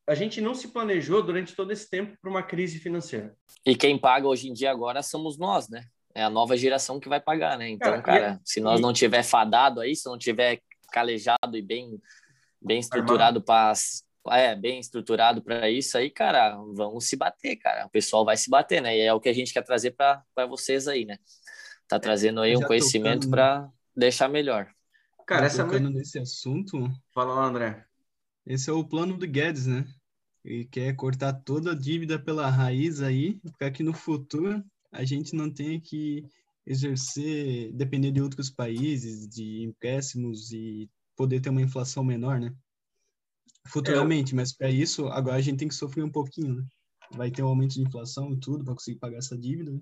a 0.08 0.16
gente 0.16 0.42
não 0.42 0.56
se 0.56 0.70
planejou 0.70 1.22
durante 1.22 1.56
todo 1.56 1.72
esse 1.72 1.90
tempo 1.90 2.18
para 2.20 2.30
uma 2.30 2.42
crise 2.42 2.80
financeira. 2.80 3.36
E 3.66 3.76
quem 3.76 3.98
paga 3.98 4.28
hoje 4.28 4.50
em 4.50 4.54
dia 4.54 4.72
agora 4.72 5.04
somos 5.04 5.38
nós, 5.38 5.70
né? 5.70 5.84
É 6.16 6.24
a 6.24 6.30
nova 6.30 6.58
geração 6.58 7.00
que 7.00 7.10
vai 7.10 7.20
pagar, 7.20 7.58
né? 7.58 7.70
Então, 7.70 7.92
cara, 7.92 8.02
cara 8.02 8.42
e, 8.44 8.50
se 8.50 8.60
nós 8.60 8.82
não 8.82 8.92
tiver 8.92 9.22
fadado 9.22 9.82
aí, 9.82 9.96
se 9.96 10.08
não 10.08 10.18
tiver 10.18 10.62
calejado 10.92 11.56
e 11.56 11.62
bem 11.62 12.02
bem 12.60 12.80
estruturado 12.80 13.40
para 13.40 13.74
é, 14.32 14.56
bem 14.56 14.80
estruturado 14.80 15.42
para 15.42 15.70
isso 15.70 15.98
aí, 15.98 16.10
cara, 16.10 16.56
vamos 16.74 17.06
se 17.06 17.16
bater, 17.16 17.56
cara. 17.58 17.86
O 17.86 17.90
pessoal 17.90 18.26
vai 18.26 18.38
se 18.38 18.50
bater, 18.50 18.82
né? 18.82 18.98
E 18.98 19.02
é 19.02 19.14
o 19.14 19.20
que 19.20 19.30
a 19.30 19.34
gente 19.34 19.54
quer 19.54 19.64
trazer 19.64 19.92
para 19.92 20.24
vocês 20.48 20.88
aí, 20.88 21.06
né? 21.06 21.18
tá 21.88 22.00
trazendo 22.00 22.42
aí 22.42 22.56
um 22.56 22.62
conhecimento 22.62 23.30
para 23.30 23.72
deixar 23.96 24.28
melhor. 24.28 24.70
Cara, 25.26 25.46
essa 25.46 25.64
tocando 25.64 25.90
nesse 25.90 26.20
assunto. 26.20 26.90
Fala 27.14 27.34
lá, 27.34 27.46
André. 27.46 27.86
Esse 28.46 28.70
é 28.70 28.74
o 28.74 28.84
plano 28.84 29.18
do 29.18 29.28
Guedes, 29.28 29.66
né? 29.66 29.86
Ele 30.44 30.66
quer 30.66 30.96
cortar 30.96 31.34
toda 31.34 31.72
a 31.72 31.76
dívida 31.76 32.18
pela 32.18 32.50
raiz 32.50 33.02
aí, 33.02 33.40
para 33.58 33.72
que 33.72 33.84
no 33.84 33.94
futuro 33.94 34.64
a 34.92 35.04
gente 35.04 35.36
não 35.36 35.52
tenha 35.52 35.80
que 35.80 36.24
exercer, 36.66 37.72
depender 37.74 38.12
de 38.12 38.22
outros 38.22 38.50
países, 38.50 39.28
de 39.28 39.64
empréstimos 39.64 40.52
e 40.52 40.90
poder 41.16 41.42
ter 41.42 41.50
uma 41.50 41.62
inflação 41.62 42.04
menor, 42.04 42.40
né? 42.40 42.54
Futuramente, 43.68 44.36
mas 44.36 44.56
para 44.56 44.70
isso, 44.70 45.08
agora 45.08 45.36
a 45.36 45.42
gente 45.42 45.60
tem 45.60 45.68
que 45.68 45.76
sofrer 45.76 46.04
um 46.04 46.12
pouquinho, 46.12 46.56
né? 46.56 46.66
Vai 47.12 47.32
ter 47.32 47.44
um 47.44 47.48
aumento 47.48 47.74
de 47.74 47.82
inflação 47.82 48.34
e 48.34 48.40
tudo 48.40 48.64
para 48.64 48.74
conseguir 48.74 49.00
pagar 49.00 49.18
essa 49.18 49.38
dívida, 49.38 49.72
né? 49.72 49.80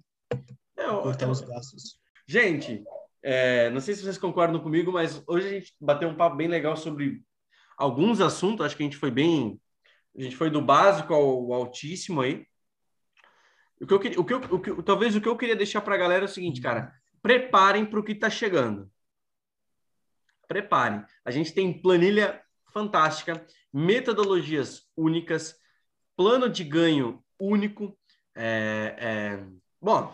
Eu, 0.78 1.02
cortar 1.02 1.26
eu... 1.26 1.32
os 1.32 1.42
gastos. 1.42 2.00
Gente, 2.28 2.84
é, 3.24 3.70
não 3.70 3.80
sei 3.80 3.96
se 3.96 4.04
vocês 4.04 4.18
concordam 4.18 4.60
comigo, 4.60 4.92
mas 4.92 5.22
hoje 5.28 5.48
a 5.48 5.52
gente 5.52 5.76
bateu 5.80 6.10
um 6.10 6.16
papo 6.16 6.36
bem 6.36 6.48
legal 6.48 6.78
sobre 6.78 7.24
alguns 7.78 8.22
assuntos. 8.22 8.66
Acho 8.66 8.78
que 8.78 8.84
a 8.84 8.86
gente 8.86 8.98
foi 8.98 9.12
bem 9.12 9.60
a 10.18 10.22
gente 10.22 10.36
foi 10.36 10.50
do 10.50 10.62
básico 10.62 11.14
ao, 11.14 11.54
altíssimo 11.54 12.22
aí. 12.22 12.48
O 13.82 13.86
que 13.86 13.94
eu, 13.94 14.00
queria, 14.00 14.20
o 14.20 14.24
que 14.24 14.34
eu, 14.34 14.38
o 14.38 14.60
que, 14.60 14.84
talvez 14.84 15.16
o 15.16 15.22
que 15.22 15.28
eu 15.28 15.38
queria 15.38 15.56
deixar 15.56 15.82
para 15.82 15.96
a 15.96 15.98
galera 15.98 16.24
é 16.24 16.26
o 16.26 16.30
seguinte, 16.30 16.62
cara. 16.62 16.94
Preparem 17.22 17.86
para 17.86 18.00
o 18.00 18.04
que 18.04 18.14
está 18.14 18.30
chegando. 18.30 18.90
Preparem. 20.48 21.04
A 21.26 21.32
gente 21.32 21.54
tem 21.54 21.82
planilha 21.82 22.42
fantástica, 22.76 23.46
metodologias 23.72 24.86
únicas, 24.98 25.56
plano 26.18 26.50
de 26.50 26.64
ganho 26.66 27.24
único. 27.40 27.98
É, 28.36 28.96
é, 28.98 29.46
bom, 29.82 30.14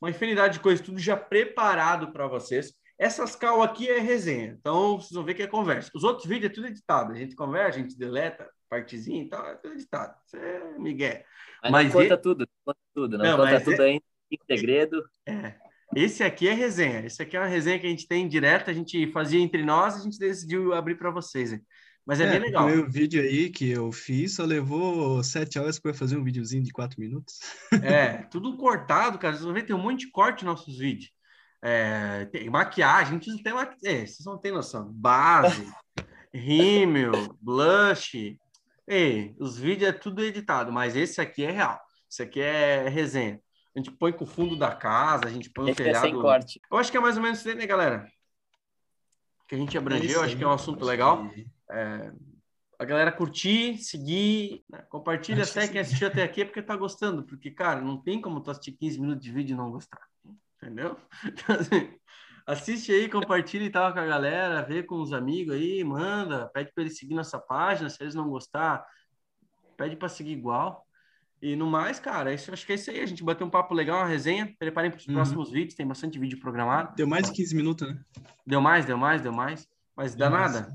uma 0.00 0.10
infinidade 0.10 0.54
de 0.54 0.60
coisas, 0.60 0.84
tudo 0.84 1.00
já 1.00 1.16
preparado 1.16 2.12
para 2.12 2.28
vocês. 2.28 2.72
Essas 2.96 3.34
cal 3.34 3.60
aqui 3.60 3.88
é 3.88 3.98
resenha, 3.98 4.56
então 4.56 5.00
vocês 5.00 5.10
vão 5.10 5.24
ver 5.24 5.34
que 5.34 5.42
é 5.42 5.48
conversa. 5.48 5.90
Os 5.92 6.04
outros 6.04 6.28
vídeos 6.28 6.52
é 6.52 6.54
tudo 6.54 6.68
editado, 6.68 7.12
a 7.12 7.16
gente 7.16 7.34
conversa, 7.34 7.80
a 7.80 7.82
gente 7.82 7.98
deleta, 7.98 8.48
partezinha 8.68 9.24
e 9.24 9.28
tal, 9.28 9.44
é 9.44 9.56
tudo 9.56 9.74
editado. 9.74 10.14
Isso 10.24 10.36
é 10.36 10.78
Miguel. 10.78 11.24
Mas, 11.64 11.72
mas 11.72 11.92
conta 11.92 12.16
tudo, 12.16 12.48
conta 12.64 12.80
tudo, 12.94 13.18
não, 13.18 13.24
não 13.24 13.36
conta 13.36 13.60
tudo 13.60 13.82
é... 13.82 13.86
ainda 13.86 14.04
em 14.30 14.38
segredo. 14.46 15.04
É. 15.26 15.71
Esse 15.94 16.22
aqui 16.22 16.48
é 16.48 16.54
resenha. 16.54 17.04
Esse 17.04 17.22
aqui 17.22 17.36
é 17.36 17.40
uma 17.40 17.46
resenha 17.46 17.78
que 17.78 17.86
a 17.86 17.90
gente 17.90 18.08
tem 18.08 18.26
direto, 18.26 18.70
a 18.70 18.74
gente 18.74 19.10
fazia 19.12 19.40
entre 19.40 19.64
nós, 19.64 19.96
a 19.96 20.00
gente 20.00 20.18
decidiu 20.18 20.72
abrir 20.72 20.96
para 20.96 21.10
vocês. 21.10 21.52
Hein? 21.52 21.60
Mas 22.04 22.20
é, 22.20 22.24
é, 22.24 22.30
bem 22.30 22.40
legal. 22.40 22.68
O 22.68 22.90
vídeo 22.90 23.22
aí 23.22 23.50
que 23.50 23.70
eu 23.70 23.92
fiz 23.92 24.34
só 24.34 24.44
levou 24.44 25.22
sete 25.22 25.58
horas 25.58 25.78
para 25.78 25.94
fazer 25.94 26.16
um 26.16 26.24
videozinho 26.24 26.62
de 26.62 26.72
quatro 26.72 27.00
minutos. 27.00 27.38
É, 27.82 28.24
tudo 28.30 28.56
cortado, 28.56 29.18
cara. 29.18 29.34
Vocês 29.34 29.44
vão 29.44 29.54
ver, 29.54 29.64
tem 29.64 29.76
um 29.76 29.82
monte 29.82 30.06
de 30.06 30.10
corte 30.10 30.44
nos 30.44 30.54
nossos 30.54 30.78
vídeos. 30.78 31.10
É, 31.62 32.24
tem 32.26 32.50
maquiagem, 32.50 33.16
a 33.16 33.18
gente 33.18 33.30
não 33.30 33.42
tem 33.42 33.52
maquiagem. 33.52 34.02
É, 34.02 34.06
vocês 34.06 34.24
não 34.24 34.38
têm 34.38 34.52
noção. 34.52 34.90
Base, 34.92 35.66
rímel, 36.32 37.36
blush, 37.40 38.36
Ei, 38.86 39.34
os 39.38 39.56
vídeos 39.56 39.90
é 39.90 39.92
tudo 39.92 40.22
editado, 40.22 40.72
mas 40.72 40.96
esse 40.96 41.20
aqui 41.20 41.44
é 41.44 41.50
real. 41.50 41.80
Esse 42.10 42.22
aqui 42.22 42.40
é 42.40 42.88
resenha. 42.88 43.40
A 43.74 43.78
gente 43.78 43.90
põe 43.90 44.12
com 44.12 44.24
o 44.24 44.26
fundo 44.26 44.56
da 44.56 44.74
casa, 44.74 45.26
a 45.26 45.30
gente 45.30 45.48
põe 45.50 45.70
o 45.70 45.74
telhado. 45.74 46.06
É 46.06 46.10
sem 46.10 46.20
corte. 46.20 46.60
Eu 46.70 46.76
acho 46.76 46.90
que 46.90 46.96
é 46.96 47.00
mais 47.00 47.16
ou 47.16 47.22
menos 47.22 47.38
isso 47.38 47.48
aí, 47.48 47.54
né, 47.54 47.66
galera? 47.66 48.06
Que 49.48 49.54
a 49.54 49.58
gente 49.58 49.76
abrangeu, 49.76 50.22
é 50.22 50.26
acho 50.26 50.36
que 50.36 50.44
é 50.44 50.46
um 50.46 50.52
assunto 50.52 50.84
legal. 50.84 51.26
É, 51.70 52.12
a 52.78 52.84
galera 52.84 53.10
curtir, 53.10 53.78
seguir, 53.78 54.64
né? 54.68 54.82
compartilha 54.90 55.44
até 55.44 55.68
quem 55.68 55.80
assistiu 55.80 56.08
até 56.08 56.22
aqui 56.22 56.42
é 56.42 56.44
porque 56.44 56.62
tá 56.62 56.76
gostando, 56.76 57.22
porque, 57.22 57.50
cara, 57.50 57.80
não 57.80 57.96
tem 57.96 58.20
como 58.20 58.40
tu 58.40 58.50
assistir 58.50 58.72
15 58.72 59.00
minutos 59.00 59.24
de 59.24 59.32
vídeo 59.32 59.54
e 59.54 59.56
não 59.56 59.70
gostar, 59.70 60.06
entendeu? 60.56 60.96
Então, 61.24 61.56
assim, 61.56 61.98
Assiste 62.44 62.90
aí, 62.90 63.08
compartilha 63.08 63.64
e 63.64 63.70
tal 63.70 63.92
com 63.92 64.00
a 64.00 64.04
galera, 64.04 64.62
vê 64.62 64.82
com 64.82 65.00
os 65.00 65.12
amigos 65.12 65.54
aí, 65.54 65.84
manda, 65.84 66.48
pede 66.48 66.72
para 66.72 66.82
eles 66.82 66.98
seguir 66.98 67.14
nossa 67.14 67.38
página, 67.38 67.88
se 67.88 68.02
eles 68.02 68.16
não 68.16 68.28
gostar, 68.28 68.84
pede 69.76 69.94
para 69.94 70.08
seguir 70.08 70.32
igual. 70.32 70.84
E 71.42 71.56
no 71.56 71.66
mais, 71.66 71.98
cara, 71.98 72.32
isso, 72.32 72.52
acho 72.52 72.64
que 72.64 72.70
é 72.70 72.74
isso 72.76 72.88
aí. 72.88 73.00
A 73.00 73.06
gente 73.06 73.24
bateu 73.24 73.44
um 73.44 73.50
papo 73.50 73.74
legal, 73.74 73.98
uma 73.98 74.06
resenha. 74.06 74.54
Preparem 74.60 74.92
para 74.92 74.98
os 75.00 75.08
uhum. 75.08 75.14
próximos 75.14 75.50
vídeos, 75.50 75.74
tem 75.74 75.84
bastante 75.84 76.16
vídeo 76.16 76.38
programado. 76.38 76.94
Deu 76.94 77.06
mais 77.06 77.26
de 77.26 77.32
15 77.32 77.56
minutos, 77.56 77.88
né? 77.88 78.00
Deu 78.46 78.60
mais, 78.60 78.86
deu 78.86 78.96
mais, 78.96 79.20
deu 79.20 79.32
mais. 79.32 79.68
Mas 79.96 80.14
dá 80.14 80.30
nada. 80.30 80.72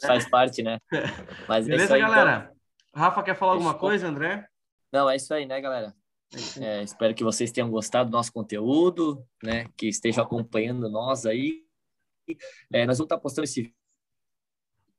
Faz 0.00 0.30
parte, 0.30 0.62
né? 0.62 0.78
Mas 1.48 1.66
é 1.66 1.70
Beleza, 1.70 1.96
aí, 1.96 2.00
galera? 2.00 2.44
Então. 2.44 3.02
Rafa, 3.02 3.22
quer 3.24 3.34
falar 3.34 3.52
alguma 3.52 3.74
coisa, 3.74 4.06
André? 4.06 4.46
Não, 4.92 5.10
é 5.10 5.16
isso 5.16 5.34
aí, 5.34 5.44
né, 5.44 5.60
galera? 5.60 5.92
É, 6.60 6.82
espero 6.82 7.12
que 7.12 7.24
vocês 7.24 7.50
tenham 7.50 7.68
gostado 7.68 8.08
do 8.08 8.12
nosso 8.12 8.32
conteúdo, 8.32 9.26
né? 9.42 9.66
Que 9.76 9.88
estejam 9.88 10.22
acompanhando 10.22 10.88
nós 10.88 11.26
aí. 11.26 11.64
É, 12.72 12.86
nós 12.86 12.98
vamos 12.98 13.06
estar 13.06 13.18
postando 13.18 13.44
esse 13.44 13.74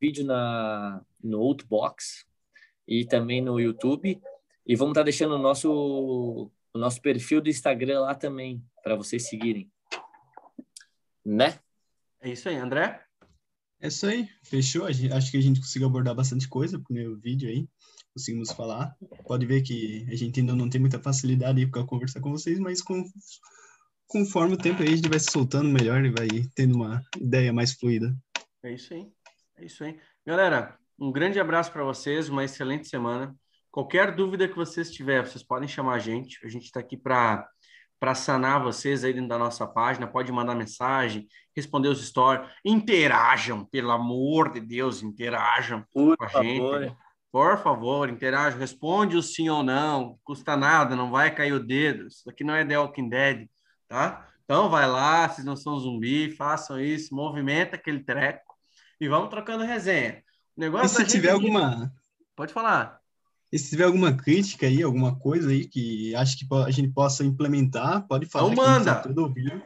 vídeo 0.01 0.25
na, 0.25 1.01
no 1.23 1.39
Outbox 1.39 2.25
e 2.85 3.05
também 3.05 3.41
no 3.41 3.59
YouTube. 3.59 4.19
E 4.69 4.75
vamos 4.75 4.91
estar 4.91 5.03
deixando 5.03 5.33
o 5.33 5.39
nosso, 5.39 5.69
o 5.71 6.77
nosso 6.77 7.01
perfil 7.01 7.41
do 7.41 7.49
Instagram 7.49 8.01
lá 8.01 8.13
também, 8.13 8.63
para 8.83 8.95
vocês 8.95 9.27
seguirem. 9.27 9.69
Né? 11.25 11.59
É 12.21 12.29
isso 12.29 12.47
aí, 12.47 12.55
André? 12.55 13.03
É 13.81 13.87
isso 13.87 14.05
aí, 14.05 14.29
fechou. 14.43 14.85
Acho 14.85 15.31
que 15.31 15.37
a 15.37 15.41
gente 15.41 15.59
conseguiu 15.59 15.87
abordar 15.87 16.13
bastante 16.13 16.47
coisa 16.47 16.77
com 16.79 16.93
o 16.93 16.95
meu 16.95 17.17
vídeo 17.17 17.49
aí 17.49 17.67
conseguimos 18.13 18.51
falar. 18.51 18.95
Pode 19.25 19.45
ver 19.45 19.61
que 19.61 20.05
a 20.11 20.15
gente 20.15 20.39
ainda 20.39 20.55
não 20.55 20.69
tem 20.69 20.81
muita 20.81 20.99
facilidade 20.99 21.65
para 21.67 21.85
conversar 21.85 22.19
com 22.19 22.31
vocês, 22.31 22.59
mas 22.59 22.81
com, 22.81 23.03
conforme 24.07 24.55
o 24.55 24.57
tempo 24.57 24.81
aí 24.81 24.89
a 24.89 24.95
gente 24.95 25.09
vai 25.09 25.19
se 25.19 25.31
soltando 25.31 25.69
melhor 25.69 26.03
e 26.03 26.11
vai 26.11 26.27
tendo 26.53 26.75
uma 26.75 27.03
ideia 27.19 27.53
mais 27.53 27.73
fluida. 27.73 28.15
É 28.63 28.73
isso 28.73 28.93
aí. 28.93 29.07
É 29.57 29.65
isso 29.65 29.83
aí. 29.83 29.97
Galera, 30.25 30.77
um 30.99 31.11
grande 31.11 31.39
abraço 31.39 31.71
para 31.71 31.83
vocês, 31.83 32.29
uma 32.29 32.43
excelente 32.43 32.87
semana. 32.87 33.35
Qualquer 33.79 34.13
dúvida 34.13 34.45
que 34.45 34.57
vocês 34.57 34.91
tiverem, 34.91 35.25
vocês 35.25 35.41
podem 35.41 35.65
chamar 35.65 35.93
a 35.93 35.99
gente. 35.99 36.45
A 36.45 36.49
gente 36.49 36.65
está 36.65 36.81
aqui 36.81 36.97
para 36.97 37.47
para 37.97 38.13
sanar 38.13 38.61
vocês 38.61 39.05
aí 39.05 39.13
dentro 39.13 39.29
da 39.29 39.37
nossa 39.37 39.65
página. 39.65 40.05
Pode 40.05 40.29
mandar 40.33 40.53
mensagem, 40.53 41.29
responder 41.55 41.87
os 41.87 42.05
stories, 42.05 42.45
interajam, 42.63 43.63
pelo 43.63 43.91
amor 43.91 44.51
de 44.51 44.59
Deus, 44.59 45.01
interajam 45.01 45.85
Por 45.93 46.17
com 46.17 46.23
a 46.25 46.27
favor. 46.27 46.83
gente. 46.83 46.97
Por 47.31 47.57
favor, 47.59 48.09
interaja, 48.09 48.57
responde 48.57 49.15
o 49.15 49.23
sim 49.23 49.47
ou 49.47 49.63
não, 49.63 50.19
custa 50.25 50.57
nada, 50.57 50.93
não 50.93 51.09
vai 51.09 51.33
cair 51.33 51.53
o 51.53 51.65
dedo. 51.65 52.07
Isso 52.07 52.29
aqui 52.29 52.43
não 52.43 52.55
é 52.55 52.65
The 52.65 52.77
Walking 52.77 53.07
Dead, 53.07 53.47
tá? 53.87 54.27
Então 54.43 54.69
vai 54.69 54.87
lá, 54.89 55.29
vocês 55.29 55.45
não 55.45 55.55
são 55.55 55.79
zumbi, 55.79 56.35
façam 56.35 56.81
isso, 56.81 57.15
movimenta 57.15 57.77
aquele 57.77 58.03
treco 58.03 58.55
e 58.99 59.07
vamos 59.07 59.29
trocando 59.29 59.63
resenha. 59.63 60.21
O 60.57 60.59
negócio 60.59 61.01
e 61.01 61.05
se 61.05 61.09
tiver 61.09 61.31
alguma. 61.31 61.93
Pode 62.35 62.51
falar. 62.51 62.98
E 63.51 63.57
se 63.57 63.71
tiver 63.71 63.85
alguma 63.85 64.13
crítica 64.13 64.67
aí, 64.67 64.83
alguma 64.83 65.15
coisa 65.17 65.49
aí 65.49 65.65
que 65.65 66.13
acha 66.15 66.37
que 66.37 66.45
a 66.53 66.69
gente 66.69 66.89
possa 66.89 67.23
implementar, 67.23 68.05
pode 68.07 68.27
falar. 68.27 68.49
Não 68.49 68.55
manda. 68.55 68.95
Tá 68.95 69.09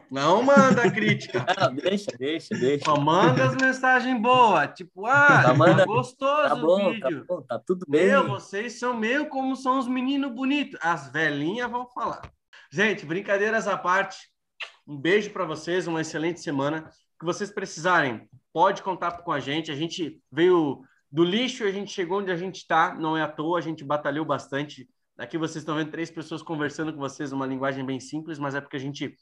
não 0.09 0.41
manda 0.41 0.89
crítica. 0.89 1.45
Não, 1.59 1.75
deixa, 1.75 2.11
deixa, 2.17 2.55
deixa. 2.55 2.85
Só 2.85 2.97
manda 2.97 3.43
as 3.43 3.55
mensagens 3.57 4.21
boas. 4.21 4.69
Tipo, 4.73 5.05
ah, 5.05 5.43
tá, 5.43 5.53
manda... 5.53 5.85
gostoso 5.85 6.47
tá 6.47 6.55
bom, 6.55 6.91
o 6.91 6.99
tá 6.99 7.07
vídeo. 7.09 7.25
Tá, 7.25 7.35
bom, 7.35 7.41
tá 7.41 7.59
tudo 7.59 7.85
bem. 7.89 8.07
Meu, 8.07 8.29
vocês 8.29 8.79
são 8.79 8.97
meio 8.97 9.27
como 9.27 9.53
são 9.57 9.77
os 9.79 9.87
meninos 9.87 10.31
bonitos. 10.33 10.79
As 10.81 11.11
velhinhas 11.11 11.69
vão 11.69 11.85
falar. 11.89 12.21
Gente, 12.71 13.05
brincadeiras 13.05 13.67
à 13.67 13.77
parte. 13.77 14.17
Um 14.87 14.97
beijo 14.97 15.29
para 15.31 15.43
vocês, 15.43 15.87
uma 15.87 15.99
excelente 15.99 16.39
semana. 16.39 16.89
O 17.15 17.19
que 17.19 17.25
vocês 17.25 17.51
precisarem, 17.51 18.29
pode 18.53 18.81
contar 18.81 19.11
com 19.11 19.31
a 19.31 19.41
gente. 19.41 19.71
A 19.71 19.75
gente 19.75 20.21
veio 20.31 20.83
do 21.13 21.23
lixo, 21.23 21.63
a 21.63 21.69
gente 21.69 21.91
chegou 21.91 22.21
onde 22.21 22.31
a 22.31 22.35
gente 22.35 22.55
está, 22.55 22.95
não 22.95 23.15
é 23.15 23.21
à 23.21 23.27
toa, 23.27 23.59
a 23.59 23.61
gente 23.61 23.83
batalhou 23.83 24.25
bastante. 24.25 24.89
Aqui 25.15 25.37
vocês 25.37 25.57
estão 25.57 25.75
vendo 25.75 25.91
três 25.91 26.09
pessoas 26.09 26.41
conversando 26.41 26.91
com 26.91 26.97
vocês, 26.97 27.31
uma 27.31 27.45
linguagem 27.45 27.85
bem 27.85 27.99
simples, 27.99 28.39
mas 28.39 28.55
é 28.55 28.61
porque 28.61 28.77
a 28.77 28.79
gente 28.79 29.15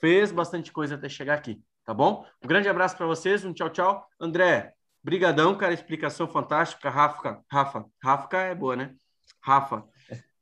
fez 0.00 0.32
bastante 0.32 0.72
coisa 0.72 0.96
até 0.96 1.08
chegar 1.08 1.34
aqui, 1.34 1.62
tá 1.84 1.94
bom? 1.94 2.26
Um 2.42 2.48
grande 2.48 2.68
abraço 2.68 2.96
para 2.96 3.06
vocês, 3.06 3.44
um 3.44 3.52
tchau, 3.52 3.70
tchau. 3.70 4.04
André, 4.18 4.72
brigadão, 5.00 5.56
cara, 5.56 5.72
explicação 5.72 6.26
fantástica. 6.26 6.90
Rafa, 6.90 7.40
Rafa, 7.48 7.84
Rafa 8.02 8.36
é 8.36 8.52
boa, 8.52 8.74
né? 8.74 8.96
Rafa, 9.40 9.84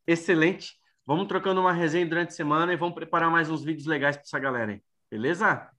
excelente. 0.07 0.79
Vamos 1.05 1.29
trocando 1.29 1.61
uma 1.61 1.75
resenha 1.75 2.07
durante 2.07 2.31
a 2.31 2.37
semana 2.37 2.73
e 2.73 2.77
vamos 2.77 2.95
preparar 2.95 3.31
mais 3.31 3.51
uns 3.51 3.63
vídeos 3.63 3.87
legais 3.87 4.17
para 4.17 4.25
essa 4.25 4.39
galera 4.39 4.73
aí, 4.73 4.83
beleza? 5.11 5.71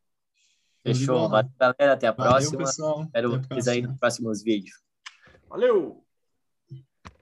Fechou. 0.84 1.27
Valeu, 1.27 1.51
galera. 1.60 1.93
Até 1.93 2.06
a 2.06 2.12
Valeu, 2.12 2.32
próxima. 2.34 2.58
Pessoal. 2.60 3.01
Espero 3.01 3.41
vocês 3.41 3.67
aí 3.67 3.82
nos 3.82 3.97
próximos 3.97 4.43
vídeos. 4.43 4.87
Valeu! 5.49 6.07